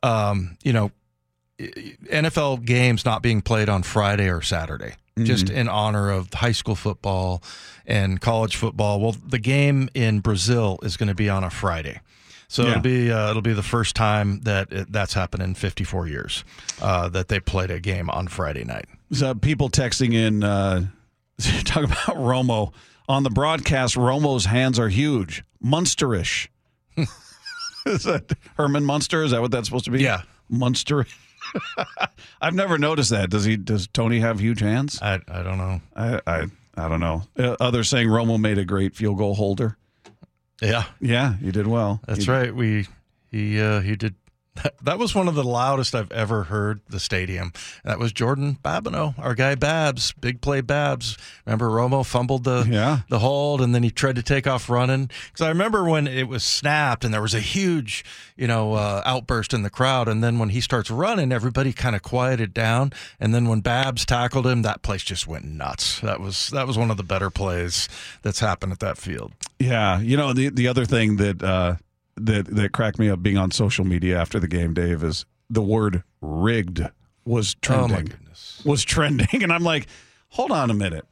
[0.02, 0.92] um, you know,
[1.58, 6.74] NFL games not being played on Friday or Saturday, just in honor of high school
[6.76, 7.42] football
[7.86, 9.00] and college football.
[9.00, 12.00] Well, the game in Brazil is going to be on a Friday.
[12.50, 12.70] So Yeah.
[12.70, 16.44] it'll be uh, it'll be the first time that it, that's happened in 54 years
[16.80, 18.86] uh, that they played a game on Friday night.
[19.12, 20.86] So people texting in, uh,
[21.64, 22.72] talking about Romo
[23.08, 23.96] on the broadcast.
[23.96, 26.48] Romo's hands are huge, Munsterish.
[27.86, 29.22] is that Herman Munster?
[29.24, 30.00] Is that what that's supposed to be?
[30.02, 30.22] Yeah.
[30.48, 31.06] Munster.
[32.40, 33.30] I've never noticed that.
[33.30, 33.56] Does he?
[33.56, 34.98] Does Tony have huge hands?
[35.02, 35.80] I I don't know.
[35.96, 37.22] I I, I don't know.
[37.38, 39.76] Uh, others saying Romo made a great field goal holder.
[40.60, 42.00] Yeah, Yeah, he did well.
[42.06, 42.54] that's right.
[42.54, 42.86] We
[43.30, 44.14] he uh, he did.
[44.82, 47.52] That was one of the loudest I've ever heard the stadium.
[47.84, 51.16] That was Jordan Babineaux, our guy Babs, big play Babs.
[51.46, 53.00] Remember Romo fumbled the Yeah.
[53.08, 55.10] the hold and then he tried to take off running.
[55.32, 58.04] Because I remember when it was snapped and there was a huge
[58.36, 61.96] you know uh, outburst in the crowd, and then when he starts running, everybody kind
[61.96, 62.92] of quieted down.
[63.20, 66.00] And then when Babs tackled him, that place just went nuts.
[66.00, 67.88] That was that was one of the better plays
[68.22, 69.32] that's happened at that field.
[69.58, 71.76] Yeah, you know the the other thing that uh,
[72.26, 75.62] that that cracked me up being on social media after the game, Dave, is the
[75.62, 76.82] word rigged
[77.28, 77.90] was trending.
[77.90, 78.62] Oh my goodness.
[78.64, 79.86] Was trending, and I'm like,
[80.30, 81.04] hold on a minute.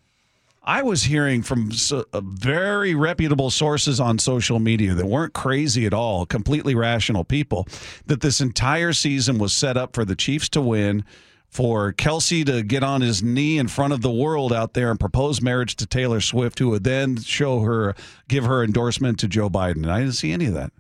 [0.69, 5.87] I was hearing from so, uh, very reputable sources on social media that weren't crazy
[5.87, 7.69] at all, completely rational people,
[8.07, 11.05] that this entire season was set up for the Chiefs to win,
[11.49, 14.99] for Kelce to get on his knee in front of the world out there and
[14.99, 17.95] propose marriage to Taylor Swift, who would then show her,
[18.27, 19.77] give her endorsement to Joe Biden.
[19.77, 20.73] And I didn't see any of that.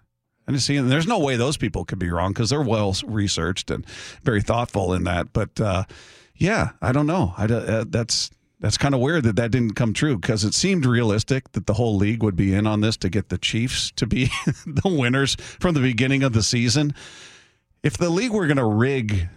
[0.46, 0.76] Didn't see.
[0.76, 3.84] And there's no way those people could be wrong because they're well researched and
[4.22, 5.32] very thoughtful in that.
[5.32, 5.84] But uh,
[6.36, 7.34] yeah, I don't know.
[7.36, 8.30] I uh, that's
[8.60, 11.74] that's kind of weird that that didn't come true because it seemed realistic that the
[11.74, 14.30] whole league would be in on this to get the Chiefs to be
[14.66, 16.94] the winners from the beginning of the season.
[17.82, 19.28] If the league were going to rig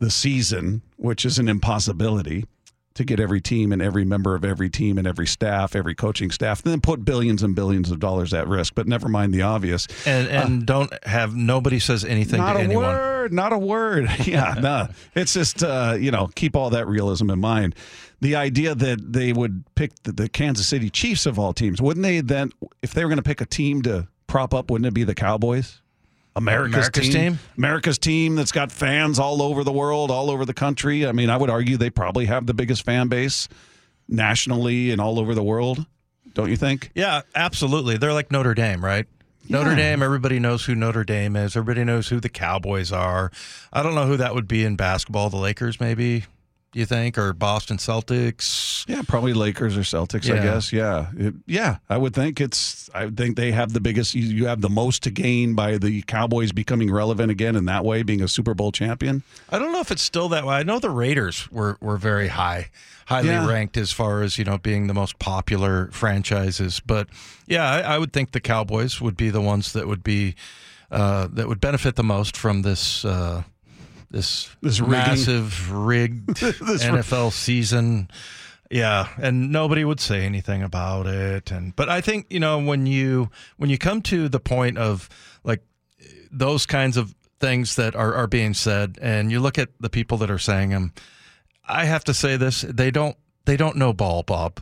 [0.00, 2.46] the season, which is an impossibility,
[2.94, 6.30] to get every team and every member of every team and every staff, every coaching
[6.30, 8.74] staff, then put billions and billions of dollars at risk.
[8.74, 9.86] But never mind the obvious.
[10.06, 12.84] and and don't have nobody says anything Not to a anyone.
[12.84, 14.08] word, not a word.
[14.24, 14.88] Yeah, no.
[15.14, 17.74] It's just uh, you know keep all that realism in mind.
[18.20, 22.04] The idea that they would pick the, the Kansas City Chiefs of all teams, wouldn't
[22.04, 22.20] they?
[22.20, 22.52] Then,
[22.82, 25.14] if they were going to pick a team to prop up, wouldn't it be the
[25.14, 25.82] Cowboys?
[26.36, 27.38] America's, America's team?
[27.56, 31.06] America's team that's got fans all over the world, all over the country.
[31.06, 33.48] I mean, I would argue they probably have the biggest fan base
[34.08, 35.86] nationally and all over the world.
[36.34, 36.90] Don't you think?
[36.94, 37.96] Yeah, absolutely.
[37.96, 39.06] They're like Notre Dame, right?
[39.48, 41.54] Notre Dame, everybody knows who Notre Dame is.
[41.54, 43.30] Everybody knows who the Cowboys are.
[43.72, 45.28] I don't know who that would be in basketball.
[45.30, 46.24] The Lakers, maybe.
[46.74, 48.84] Do you think, or Boston Celtics?
[48.88, 50.28] Yeah, probably Lakers or Celtics.
[50.28, 50.72] I guess.
[50.72, 51.76] Yeah, It- yeah.
[51.88, 52.90] I would think it's.
[52.92, 54.14] I would think they have the biggest.
[54.16, 57.84] You, you have the most to gain by the Cowboys becoming relevant again in that
[57.84, 59.22] way, being a Super Bowl champion.
[59.50, 60.56] I don't know if it's still that way.
[60.56, 62.70] I know the Raiders were were very high,
[63.06, 63.46] highly Yeah.
[63.48, 66.80] ranked as far as you know being the most popular franchises.
[66.84, 67.08] But
[67.46, 70.34] yeah, I, I would think the Cowboys would be the ones that would be
[70.90, 73.04] uh, that would benefit the most from this.
[73.04, 73.44] Uh,
[74.14, 74.92] this, This rigging.
[74.92, 78.08] massive rigged NFL season.
[78.70, 81.50] Yeah, and nobody would say anything about it.
[81.50, 85.08] And but I think you know when you when you come to the point of
[85.44, 85.62] like
[86.30, 90.16] those kinds of things that are, are being said, and you look at the people
[90.18, 90.92] that are saying them,
[91.68, 93.16] I have to say this: they don't
[93.46, 94.60] they don't know ball, Bob.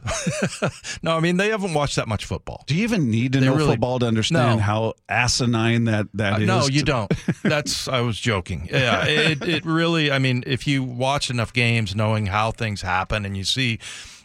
[1.03, 2.65] no, I mean they haven't watched that much football.
[2.67, 4.63] Do you even need to They know really- football to understand No.
[4.65, 6.47] how asinine that that Uh, is?
[6.47, 7.13] no, you to- don't.
[7.43, 8.69] That's I was joking.
[8.71, 10.11] Yeah, it, it really.
[10.11, 13.79] I mean, if you watch enough games, knowing how things happen, and you see,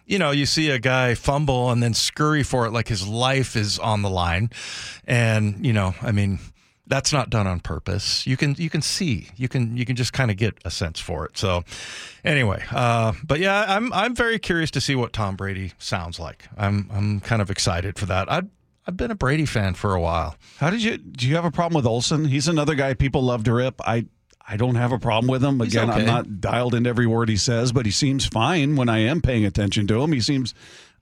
[0.05, 3.55] you know, you see a guy fumble and then scurry for it like his life
[3.55, 4.49] is on the line,
[5.05, 6.39] and you know, I mean,
[6.87, 8.25] that's not done on purpose.
[8.25, 10.99] You can you can see you can you can just kind of get a sense
[10.99, 11.37] for it.
[11.37, 11.63] So,
[12.23, 16.45] anyway, uh, but yeah, I'm I'm very curious to see what Tom Brady sounds like.
[16.57, 18.31] I'm I'm kind of excited for that.
[18.31, 18.43] I.
[18.89, 20.37] I've been a Brady fan for a while.
[20.59, 20.95] How did you?
[20.95, 22.23] Do you have a problem with Olsen?
[22.23, 23.81] He's another guy people love to rip.
[23.85, 24.05] I
[24.47, 25.59] I don't have a problem with him.
[25.59, 28.99] Again, I'm not dialed into every word he says, but he seems fine when I
[28.99, 30.13] am paying attention to him.
[30.13, 30.53] He seems.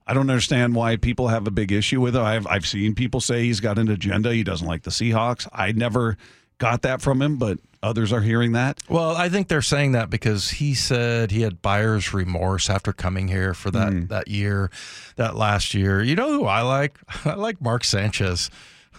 [0.06, 2.22] I don't understand why people have a big issue with him.
[2.22, 4.32] I've I've seen people say he's got an agenda.
[4.32, 5.48] He doesn't like the Seahawks.
[5.52, 6.16] I never
[6.58, 8.80] got that from him, but others are hearing that.
[8.88, 13.28] Well, I think they're saying that because he said he had buyer's remorse after coming
[13.28, 14.06] here for that Hmm.
[14.06, 14.70] that year,
[15.16, 16.02] that last year.
[16.02, 16.98] You know who I like?
[17.24, 18.48] I like Mark Sanchez.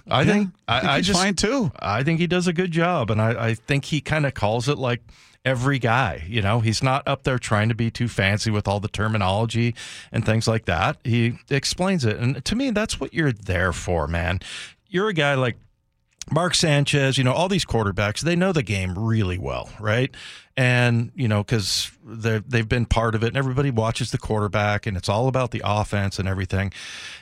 [0.10, 1.72] I Yeah, think I I, think I he's just fine, too.
[1.80, 4.70] I think he does a good job, and I, I think he kind of calls
[4.70, 5.02] it like
[5.48, 6.26] every guy.
[6.28, 9.74] You know, he's not up there trying to be too fancy with all the terminology
[10.12, 10.98] and things like that.
[11.06, 14.42] He explains it, and to me, that's what you're there for, man.
[14.90, 15.56] You're a guy like
[16.30, 20.14] Mark Sanchez, you know, all these quarterbacks, they know the game really well, right?
[20.58, 24.98] And, you know, because they've been part of it and everybody watches the quarterback and
[24.98, 26.74] it's all about the offense and everything.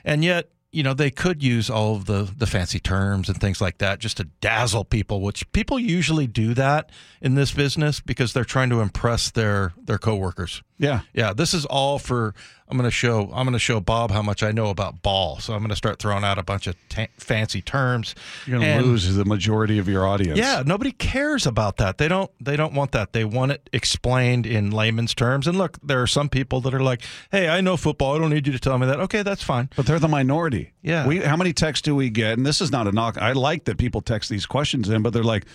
[0.03, 3.61] And yet, you know, they could use all of the, the fancy terms and things
[3.61, 6.89] like that just to dazzle people, which people usually do that
[7.21, 10.61] in this business because they're trying to impress their, their coworkers.
[10.77, 11.01] Yeah.
[11.13, 12.35] Yeah, this is all for.
[12.67, 13.29] I'm going to show.
[13.33, 15.39] I'm going to show Bob how much I know about ball.
[15.39, 18.15] So I'm going to start throwing out a bunch of ta fancy terms.
[18.47, 20.39] You're going to lose the majority of your audience.
[20.39, 21.99] Yeah, nobody cares about that.
[21.99, 22.31] They don't.
[22.39, 23.13] They don't want that.
[23.13, 25.45] They want it explained in layman's terms.
[25.45, 27.01] And look, there are some people that are like,
[27.31, 28.15] "Hey, I know football.
[28.15, 29.69] I don't need you to tell me that." Okay, that's fine.
[29.75, 30.73] But they're the minority.
[30.81, 31.05] Yeah.
[31.05, 32.37] We how many texts do we get?
[32.37, 33.17] And this is not a knock.
[33.19, 35.45] I like that people text these questions in, but they're like,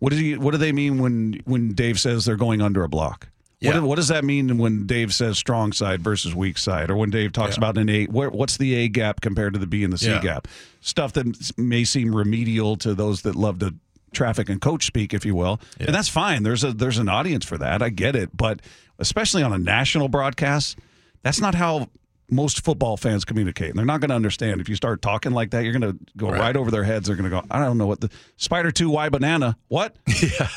[0.00, 2.88] what do you what do they mean when when Dave says they're going under a
[2.88, 3.28] block?
[3.60, 3.80] What, Yeah.
[3.80, 7.32] what does that mean when Dave says strong side versus weak side, or when Dave
[7.32, 7.60] talks Yeah.
[7.60, 8.04] about an A?
[8.06, 10.20] Where, what's the A gap compared to the B and the C Yeah.
[10.20, 10.46] gap?
[10.80, 13.74] Stuff that may seem remedial to those that love to
[14.12, 16.42] traffic and coach speak, if you will, and that's fine.
[16.44, 17.82] There's a there's an audience for that.
[17.82, 18.60] I get it, but
[19.00, 20.78] especially on a national broadcast,
[21.22, 21.88] that's not how
[22.30, 23.70] most football fans communicate.
[23.70, 25.64] And they're not going to understand if you start talking like that.
[25.64, 26.38] You're going to go right.
[26.40, 26.56] Right.
[26.56, 27.06] over their heads.
[27.06, 29.56] They're going to go, I don't know what the Spider Two Y banana.
[29.68, 29.96] What?
[30.22, 30.48] Yeah.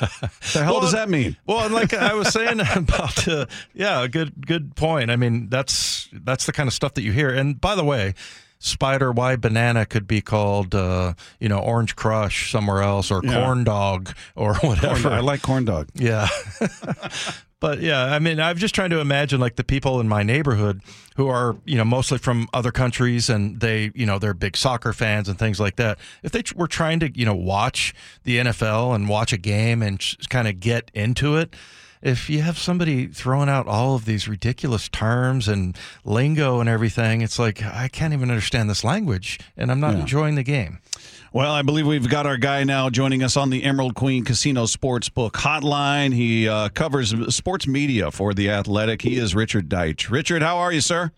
[0.54, 1.38] the hell Well, does that mean?
[1.46, 5.10] Well, and like I was saying about, uh, yeah, a good good point.
[5.12, 7.30] I mean, that's that's the kind of stuff that you hear.
[7.30, 8.16] And by the way,
[8.60, 13.44] spider Y banana could be called, uh, you know, orange crush somewhere else, or Yeah.
[13.44, 15.10] corn dog, or whatever.
[15.10, 15.88] I like corn dog.
[15.96, 16.28] Yeah.
[17.62, 20.82] But yeah, I mean, I'm just trying to imagine like the people in my neighborhood
[21.16, 24.92] who are, you know, mostly from other countries and they, you know, they're big soccer
[24.94, 26.00] fans and things like that.
[26.24, 27.94] If they were trying to, you know, watch
[28.24, 31.56] the NFL and watch a game and kind of get into it,
[32.02, 37.22] if you have somebody throwing out all of these ridiculous terms and lingo and everything,
[37.22, 40.80] it's like I can't even understand this language and I'm not enjoying the game.
[41.34, 44.66] Well, I believe we've got our guy now joining us on the Emerald Queen Casino
[44.66, 46.14] Sportsbook Hotline.
[46.14, 49.02] He uh, covers sports media for The Athletic.
[49.02, 50.10] He is Richard Deitsch.
[50.10, 51.12] Richard, how are you, sir?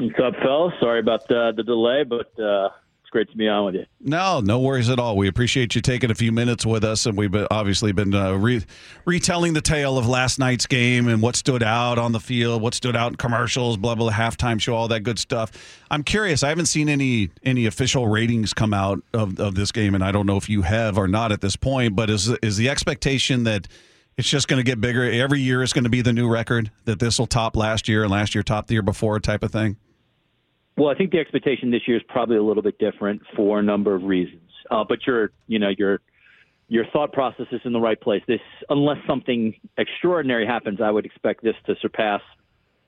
[0.00, 0.74] What's up, fellas?
[0.80, 2.70] Sorry about uh, the delay, but uh,
[3.10, 3.84] it's great to be on with you.
[4.00, 5.16] No, no worries at all.
[5.16, 8.64] We appreciate you taking a few minutes with us, and we've obviously been uh, re-
[9.04, 12.72] retelling the tale of last night's game and what stood out on the field, what
[12.72, 15.50] stood out in commercials, blah blah, halftime show, all that good stuff.
[15.90, 16.44] I'm curious.
[16.44, 20.12] I haven't seen any any official ratings come out of, of this game, and I
[20.12, 21.96] don't know if you have or not at this point.
[21.96, 23.66] But is is the expectation that
[24.18, 25.64] it's just going to get bigger every year?
[25.64, 28.36] Is going to be the new record that this will top last year and last
[28.36, 29.78] year top the year before type of thing.
[30.80, 33.62] Well, I think the expectation this year is probably a little bit different for a
[33.62, 34.50] number of reasons.
[34.70, 36.00] Uh, but you're, you know, you're
[36.68, 38.22] your thought process is in the right place.
[38.26, 38.40] This,
[38.70, 42.22] unless something extraordinary happens, I would expect this to surpass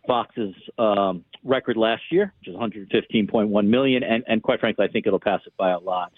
[0.06, 5.06] Fox's um, record last year, which is 115.1 million, and, and quite frankly, I think
[5.06, 6.12] it'll pass it by a lot.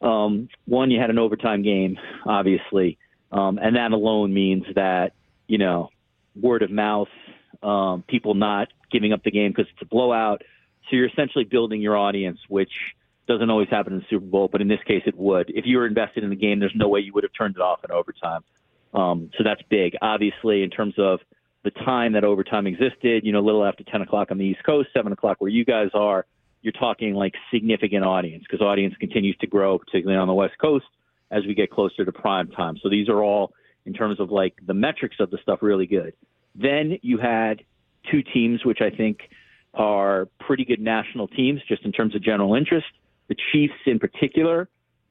[0.00, 2.96] Um, one, you had an overtime game, obviously,
[3.32, 5.12] um, and that alone means that
[5.46, 5.90] you know
[6.40, 7.08] word of mouth,
[7.62, 10.40] um, people not giving up the game because it's a blowout.
[10.90, 12.72] So you're essentially building your audience, which
[13.28, 15.50] doesn't always happen in the Super Bowl, but in this case, it would.
[15.50, 17.62] If you were invested in the game, there's no way you would have turned it
[17.62, 18.42] off in overtime.
[18.94, 19.96] Um, so that's big.
[20.02, 21.20] Obviously, in terms of
[21.64, 24.64] the time that overtime existed, you know, a little after 10 o'clock on the East
[24.64, 26.26] Coast, 7 o'clock where you guys are,
[26.62, 30.86] you're talking like significant audience because audience continues to grow, particularly on the West Coast
[31.30, 32.76] as we get closer to prime time.
[32.82, 33.52] So these are all,
[33.86, 36.14] in terms of like the metrics of the stuff, really good.
[36.54, 37.64] Then you had
[38.10, 39.30] two teams, which I think
[39.74, 42.86] are pretty good national teams just in terms of general interest.
[43.28, 44.68] The Chiefs, in particular,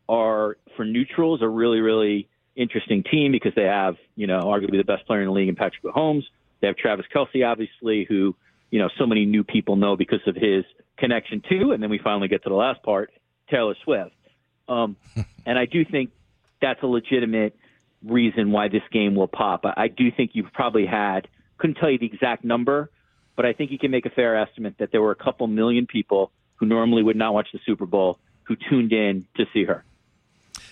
[0.07, 4.83] are for neutrals a really, really interesting team because they have, you know, arguably the
[4.83, 6.23] best player in the league in Patrick Mahomes.
[6.59, 8.35] They have Travis Kelce, obviously, who,
[8.69, 10.63] you know, so many new people know because of his
[10.97, 11.71] connection to.
[11.71, 13.11] And then we finally get to the last part,
[13.49, 14.11] Taylor Swift.
[14.67, 14.95] Um,
[15.45, 16.11] and I do think
[16.61, 17.55] that's a legitimate
[18.05, 19.65] reason why this game will pop.
[19.65, 22.91] I, I do think you've probably had, couldn't tell you the exact number,
[23.35, 25.87] but I think you can make a fair estimate that there were a couple million
[25.87, 29.83] people who normally would not watch the Super Bowl who tuned in to see her.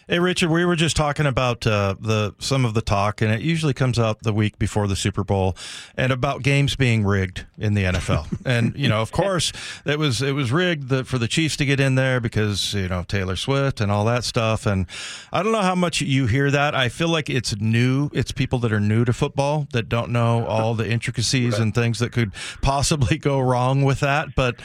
[0.09, 3.41] Hey, Richard, we were just talking about uh, the some of the talk, and it
[3.41, 5.55] usually comes out the week before the Super Bowl,
[5.95, 8.25] and about games being rigged in the NFL.
[8.43, 9.53] and you know, of course,
[9.85, 12.87] it was it was rigged the, for the Chiefs to get in there because you
[12.87, 14.65] know Taylor Swift and all that stuff.
[14.65, 14.87] And
[15.31, 16.73] I don't know how much you hear that.
[16.73, 18.09] I feel like it's new.
[18.11, 21.61] It's people that are new to football that don't know all the intricacies right.
[21.61, 24.29] and things that could possibly go wrong with that.
[24.35, 24.59] But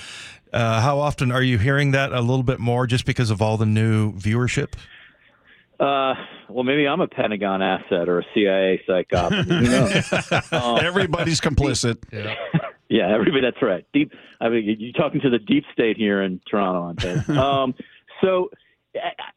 [0.54, 3.58] uh, how often are you hearing that a little bit more just because of all
[3.58, 4.72] the new viewership?
[5.80, 6.14] Uh,
[6.48, 9.32] well, maybe I'm a Pentagon asset or a CIA psych op.
[10.52, 11.98] um, Everybody's complicit.
[12.12, 13.08] Yeah.
[13.08, 13.40] yeah, everybody.
[13.40, 13.84] That's right.
[13.92, 14.12] Deep.
[14.40, 17.74] I mean, you're talking to the deep state here in Toronto, aren't um,
[18.20, 18.50] so,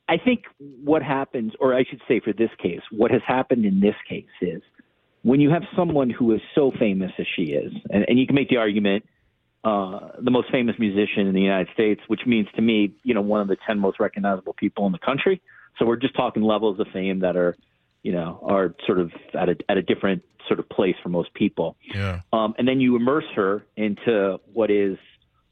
[0.08, 3.80] I think what happens, or I should say, for this case, what has happened in
[3.80, 4.62] this case is
[5.23, 8.36] when you have someone who is so famous as she is, and, and you can
[8.36, 9.04] make the argument.
[9.67, 13.19] Uh, the most famous musician in the United States, which means to me, you know,
[13.19, 15.41] one of the 10 most recognizable people in the country.
[15.77, 17.58] So we're just talking levels of fame that are,
[18.01, 21.34] you know, are sort of at a at a different sort of place for most
[21.34, 21.75] people.
[21.93, 22.21] Yeah.
[22.32, 24.97] Um, and then you immerse her into what is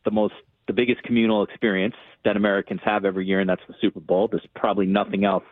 [0.05, 0.35] the most
[0.67, 4.29] the biggest communal experience that Americans have every year, and that's the Super Bowl.
[4.29, 5.43] There's probably nothing else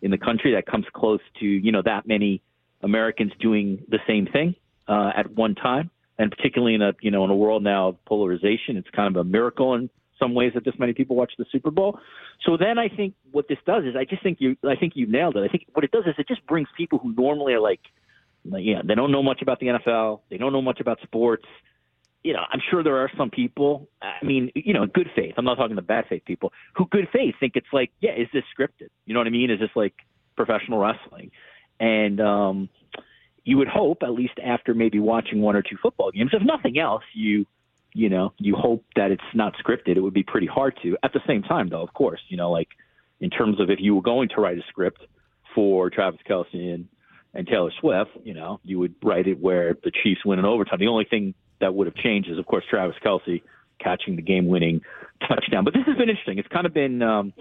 [0.00, 2.40] in the country that comes close to you know that many
[2.80, 4.54] Americans doing the same thing
[4.88, 8.04] uh, at one time, and particularly in a you know in a world now of
[8.04, 11.44] polarization, it's kind of a miracle in some ways that this many people watch the
[11.52, 11.98] Super Bowl.
[12.44, 15.06] So then I think what this does is I just think you I think you
[15.06, 15.40] nailed it.
[15.40, 17.80] I think what it does is it just brings people who normally are like,
[18.44, 21.46] yeah, they don't know much about the NFL, they don't know much about sports.
[22.22, 23.88] You know, I'm sure there are some people.
[24.02, 25.34] I mean, you know, good faith.
[25.36, 28.26] I'm not talking the bad faith people who good faith think it's like, yeah, is
[28.32, 28.88] this scripted?
[29.04, 29.50] You know what I mean?
[29.50, 29.94] Is this like
[30.36, 31.30] professional wrestling?
[31.78, 32.68] And um,
[33.46, 36.78] you would hope, at least after maybe watching one or two football games, if nothing
[36.78, 37.46] else, you
[37.94, 39.96] you know, you hope that it's not scripted.
[39.96, 40.98] It would be pretty hard to.
[41.02, 42.68] At the same time, though, of course, you know, like
[43.20, 45.00] in terms of if you were going to write a script
[45.54, 46.88] for Travis Kelce and,
[47.32, 50.78] and Taylor Swift, you know, you would write it where the Chiefs win in overtime.
[50.78, 53.40] The only thing that would have changed is, of course, Travis Kelce
[53.78, 54.82] catching the game-winning
[55.26, 55.64] touchdown.
[55.64, 56.38] But this has been interesting.
[56.38, 57.32] It's kind of been um,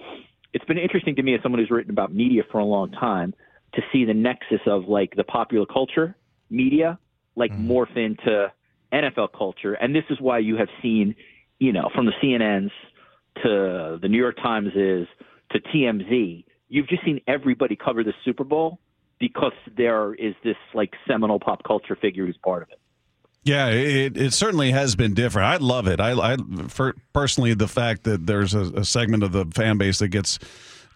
[0.53, 3.33] it's been interesting to me as someone who's written about media for a long time
[3.75, 6.15] to see the nexus of like the popular culture
[6.49, 6.97] media
[7.35, 7.67] like mm.
[7.67, 8.51] morph into
[8.93, 9.73] NFL culture.
[9.73, 11.15] And this is why you have seen,
[11.59, 12.71] you know, from the CNNs
[13.43, 15.07] to the New York Times is
[15.51, 18.79] to TMZ, you've just seen everybody cover the Super Bowl
[19.19, 22.79] because there is this like seminal pop culture figure who's part of it.
[23.43, 25.47] Yeah, it, it certainly has been different.
[25.47, 25.99] I love it.
[25.99, 29.99] I, I for personally the fact that there's a, a segment of the fan base
[29.99, 30.39] that gets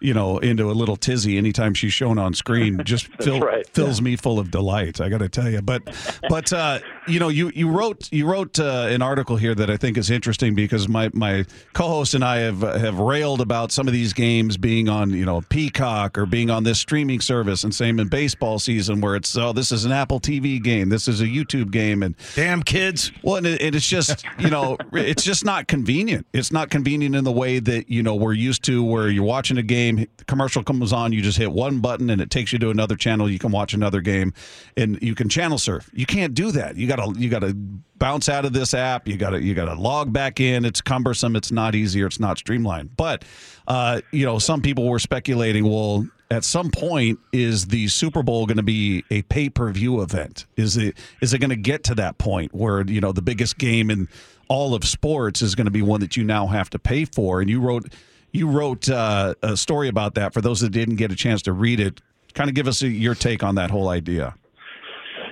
[0.00, 3.66] you know, into a little tizzy anytime she's shown on screen just fill, right.
[3.68, 4.04] fills yeah.
[4.04, 5.00] me full of delight.
[5.00, 5.82] I got to tell you, but
[6.28, 9.76] but uh, you know, you you wrote you wrote uh, an article here that I
[9.76, 13.92] think is interesting because my my co-host and I have have railed about some of
[13.92, 18.00] these games being on you know Peacock or being on this streaming service, and same
[18.00, 21.26] in baseball season where it's oh this is an Apple TV game, this is a
[21.26, 23.12] YouTube game, and damn kids.
[23.22, 26.26] Well, and, it, and it's just you know it's just not convenient.
[26.32, 29.58] It's not convenient in the way that you know we're used to, where you're watching
[29.58, 32.58] a game game, commercial comes on, you just hit one button and it takes you
[32.60, 33.30] to another channel.
[33.30, 34.32] You can watch another game,
[34.76, 35.90] and you can channel surf.
[35.92, 36.76] You can't do that.
[36.76, 39.06] You gotta you gotta bounce out of this app.
[39.06, 40.64] You gotta you gotta log back in.
[40.64, 41.36] It's cumbersome.
[41.36, 42.06] It's not easier.
[42.06, 42.96] It's not streamlined.
[42.96, 43.24] But
[43.66, 45.64] uh, you know, some people were speculating.
[45.64, 50.00] Well, at some point, is the Super Bowl going to be a pay per view
[50.00, 50.46] event?
[50.56, 53.58] Is it is it going to get to that point where you know the biggest
[53.58, 54.08] game in
[54.48, 57.40] all of sports is going to be one that you now have to pay for?
[57.40, 57.92] And you wrote
[58.32, 60.32] you wrote uh, a story about that.
[60.32, 62.00] For those that didn't get a chance to read it,
[62.34, 64.34] kind of give us a, your take on that whole idea.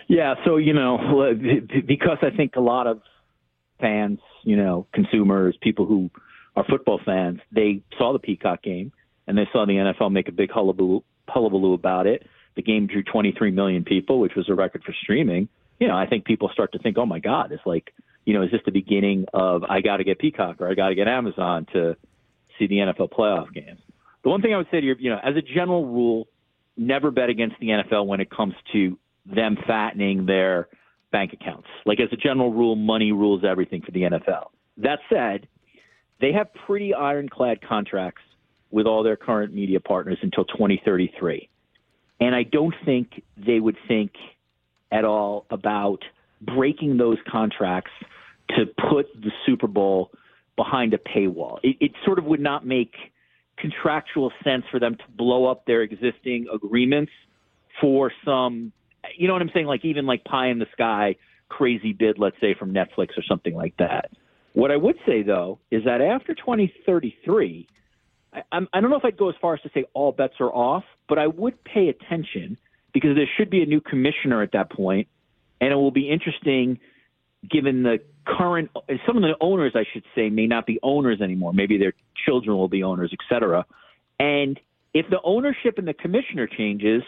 [0.09, 1.35] Yeah, so you know,
[1.87, 3.03] because I think a lot of
[3.79, 6.11] fans, you know, consumers, people who
[6.57, 8.93] are football fans, they saw the Peacock game
[9.27, 12.27] and they saw the NFL make a big hullabaloo, hullabaloo about it.
[12.57, 15.49] The game drew 23 million people, which was a record for streaming.
[15.79, 17.93] You know, I think people start to think, oh my God, it's like,
[18.25, 20.89] you know, is this the beginning of I got to get Peacock or I got
[20.89, 21.97] to get Amazon to
[22.59, 23.81] see the NFL playoff games?
[24.23, 26.29] The one thing I would say to you, you know, as a general rule,
[26.77, 30.69] never bet against the NFL when it comes to them fattening their
[31.11, 31.69] bank accounts.
[31.87, 34.49] Like as a general rule, money rules everything for the NFL.
[34.79, 35.49] That said,
[36.21, 38.23] they have pretty ironclad contracts
[38.71, 41.49] with all their current media partners until 2033.
[42.21, 44.13] And I don't think they would think
[44.91, 46.01] at all about
[46.41, 47.93] breaking those contracts
[48.51, 50.11] to put the Super Bowl
[50.59, 51.59] behind a paywall.
[51.63, 52.93] It, it sort of would not make
[53.57, 57.13] contractual sense for them to blow up their existing agreements
[57.81, 58.73] for some,
[59.17, 59.67] you know what I'm saying?
[59.67, 61.17] Like even like pie in the sky,
[61.49, 64.11] crazy bid, let's say from Netflix or something like that.
[64.53, 67.69] What I would say though is that after 2033,
[68.33, 70.35] I, I'm, I don't know if I'd go as far as to say all bets
[70.41, 72.59] are off, but I would pay attention
[72.93, 75.07] because there should be a new commissioner at that point,
[75.61, 76.81] and it will be interesting
[77.49, 78.71] given the current
[79.07, 81.53] some of the owners I should say may not be owners anymore.
[81.53, 81.93] Maybe their
[82.27, 83.65] children will be owners, et cetera.
[84.19, 84.59] And
[84.93, 87.03] if the ownership and the commissioner changes,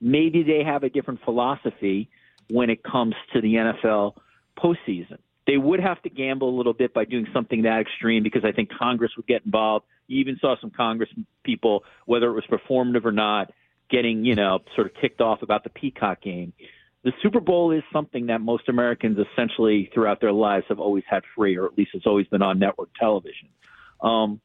[0.00, 2.08] maybe they have a different philosophy
[2.48, 4.14] when it comes to the NFL
[4.58, 5.18] postseason.
[5.46, 8.52] They would have to gamble a little bit by doing something that extreme because I
[8.52, 9.86] think Congress would get involved.
[10.06, 11.10] You even saw some Congress
[11.42, 13.52] people, whether it was performative or not,
[13.90, 16.52] getting, you know, sort of ticked off about the Peacock game.
[17.04, 21.24] The Super Bowl is something that most Americans essentially throughout their lives have always had
[21.36, 23.48] free, or at least it's always been on network television.
[24.00, 24.40] Um,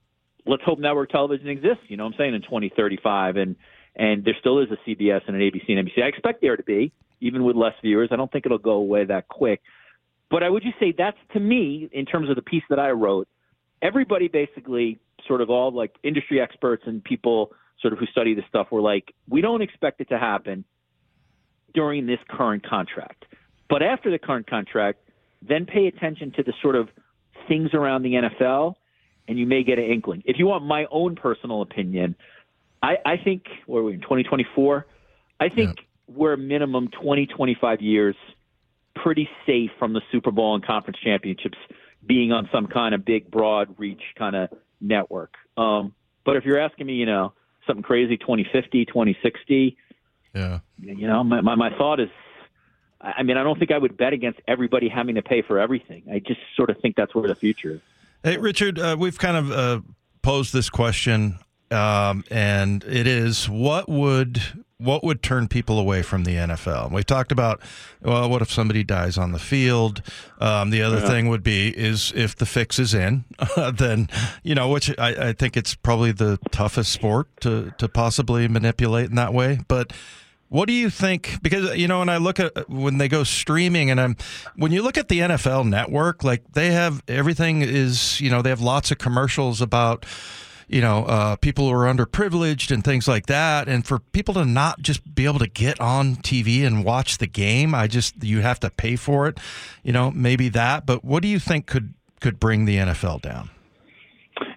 [0.46, 3.36] let's hope network television exists, you know what I'm saying, in 2035.
[3.38, 3.56] And,
[3.96, 6.04] and there still is a CBS and an ABC and NBC.
[6.04, 6.92] I expect there to be,
[7.22, 8.10] even with less viewers.
[8.12, 9.62] I don't think it'll go away that quick.
[10.30, 12.90] But I would just say that's to me, in terms of the piece that I
[12.92, 13.28] wrote,
[13.84, 17.52] everybody basically, sort of all like industry experts and people
[17.82, 20.66] sort of who study this stuff were like, we don't expect it to happen
[21.74, 23.26] during this current contract.
[23.70, 25.00] But after the current contract,
[25.42, 26.90] then pay attention to the sort of
[27.48, 28.76] things around the NFL,
[29.28, 30.24] and you may get an inkling.
[30.26, 32.16] If you want my own personal opinion,
[32.82, 34.86] I, I think, where are we in 2024?
[35.40, 36.16] I think yeah.
[36.16, 38.16] we're minimum 20, 25 years–
[39.04, 41.58] pretty safe from the Super Bowl and conference championships
[42.06, 44.50] being on some kind of big, broad reach kind of
[44.82, 45.36] network.
[45.56, 45.94] Um,
[46.26, 47.34] but if you're asking me, you know,
[47.66, 49.78] something crazy, 2050, 2060,
[50.34, 52.10] yeah, you know, my, my, my thought is,
[53.02, 56.04] I mean, I don't think I would bet against everybody having to pay for everything.
[56.12, 57.82] I just sort of think that's where the future is.
[58.24, 59.82] Hey, Richard, uh, we've kind of uh,
[60.22, 61.40] posed this question,
[61.72, 64.42] um, and it is what would
[64.80, 66.92] what would turn people away from the NFL?
[66.92, 67.62] We've talked about,
[68.02, 70.04] well, what if somebody dies on the field?
[70.40, 71.08] Um, the other yeah.
[71.08, 73.26] thing would be is if the fix is in,
[73.74, 74.08] then
[74.44, 79.10] you know, which I, I, think it's probably the toughest sport to to possibly manipulate
[79.10, 79.60] in that way.
[79.68, 79.94] But
[80.50, 81.42] what do you think?
[81.42, 84.16] Because you know, when I look at when they go streaming, and I'm
[84.56, 88.50] when you look at the NFL Network, like they have everything is you know they
[88.50, 90.06] have lots of commercials about
[90.68, 93.68] you know, uh, people who are underprivileged and things like that.
[93.68, 97.28] And for people to not just be able to get on TV and watch the
[97.28, 99.40] game, I just you have to pay for it.
[99.84, 100.86] You know, maybe that.
[100.86, 103.50] But what do you think could could bring the NFL down?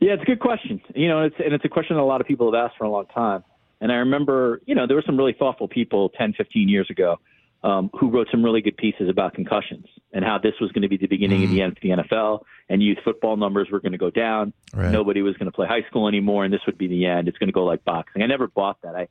[0.01, 0.81] Yeah, it's a good question.
[0.95, 2.85] You know, it's and it's a question that a lot of people have asked for
[2.85, 3.45] a long time.
[3.81, 7.19] And I remember, you know, there were some really thoughtful people 10, 15 years ago
[7.63, 10.89] um, who wrote some really good pieces about concussions and how this was going to
[10.89, 11.45] be the beginning mm.
[11.45, 14.53] of the end for the NFL and youth football numbers were going to go down.
[14.73, 14.91] Right.
[14.91, 17.29] Nobody was going to play high school anymore, and this would be the end.
[17.29, 18.23] It's going to go like boxing.
[18.23, 18.95] I never bought that.
[18.95, 19.09] I,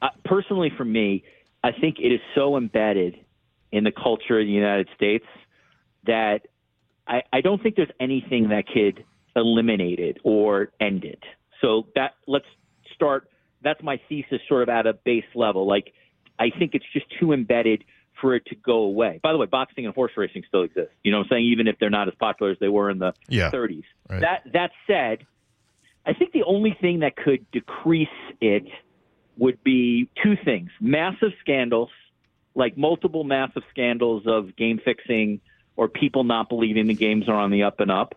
[0.00, 1.24] I personally, for me,
[1.62, 3.16] I think it is so embedded
[3.70, 5.26] in the culture of the United States
[6.06, 6.46] that
[7.06, 9.04] I, I don't think there's anything that could
[9.36, 11.22] eliminate it or end it.
[11.60, 12.46] So that let's
[12.94, 13.28] start.
[13.62, 15.66] That's my thesis, sort of at a base level.
[15.66, 15.92] Like
[16.40, 17.84] I think it's just too embedded
[18.20, 19.20] for it to go away.
[19.22, 20.90] By the way, boxing and horse racing still exist.
[21.02, 21.44] You know what I'm saying?
[21.46, 23.84] Even if they're not as popular as they were in the yeah, 30s.
[24.08, 24.20] Right.
[24.20, 25.26] That that said,
[26.06, 28.08] I think the only thing that could decrease
[28.40, 28.64] it
[29.36, 31.90] would be two things: massive scandals,
[32.54, 35.40] like multiple massive scandals of game fixing
[35.76, 38.14] or people not believing the games are on the up and up.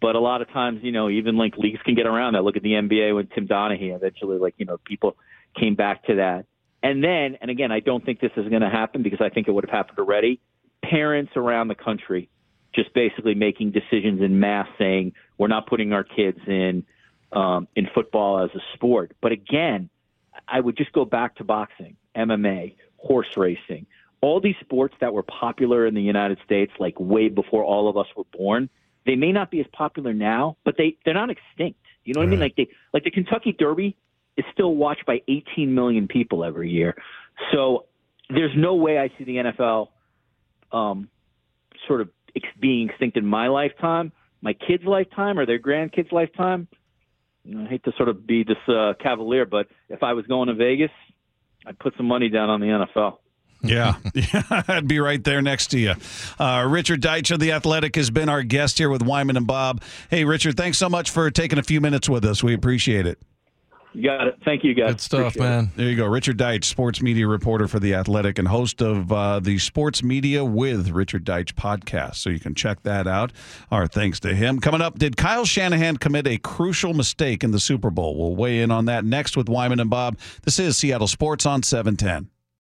[0.00, 2.42] But a lot of times, you know, even like leagues can get around that.
[2.42, 3.94] Look at the NBA with Tim Donaghy.
[3.94, 5.16] Eventually, like you know, people
[5.58, 6.46] came back to that.
[6.82, 9.48] And then, and again, I don't think this is going to happen because I think
[9.48, 10.40] it would have happened already.
[10.82, 12.28] Parents around the country
[12.74, 16.84] just basically making decisions in mass saying we're not putting our kids in
[17.32, 19.12] um, in football as a sport.
[19.20, 19.88] But again,
[20.46, 23.86] I would just go back to boxing, MMA, horse racing,
[24.20, 27.96] all these sports that were popular in the United States like way before all of
[27.96, 28.68] us were born.
[29.04, 31.80] They may not be as popular now, but they they're not extinct.
[32.04, 32.40] You know what I mean?
[32.40, 33.96] Like they like the Kentucky Derby
[34.36, 36.94] is still watched by 18 million people every year.
[37.52, 37.86] So
[38.28, 39.88] there's no way I see the NFL
[40.72, 41.08] um,
[41.86, 42.10] sort of
[42.60, 46.68] being extinct in my lifetime, my kids' lifetime, or their grandkids' lifetime.
[47.46, 50.54] I hate to sort of be this uh, cavalier, but if I was going to
[50.54, 50.90] Vegas,
[51.66, 53.18] I'd put some money down on the NFL.
[53.64, 55.94] Yeah, yeah, I'd be right there next to you.
[56.38, 59.82] Uh, Richard Deitsch of The Athletic has been our guest here with Wyman and Bob.
[60.10, 62.42] Hey, Richard, thanks so much for taking a few minutes with us.
[62.42, 63.18] We appreciate it.
[63.94, 64.38] You got it.
[64.44, 64.92] Thank you, guys.
[64.92, 65.48] Good stuff, Appreciate it.
[65.48, 65.70] man.
[65.76, 66.06] There you go.
[66.06, 70.44] Richard Deitsch, sports media reporter for The Athletic and host of uh, the Sports Media
[70.44, 72.16] with Richard Deitsch podcast.
[72.16, 73.32] So you can check that out.
[73.70, 74.60] Our thanks to him.
[74.60, 78.16] Coming up, did Kyle Shanahan commit a crucial mistake in the Super Bowl?
[78.18, 80.18] We'll weigh in on that next with Wyman and Bob.
[80.42, 82.30] This is Seattle Sports on 710.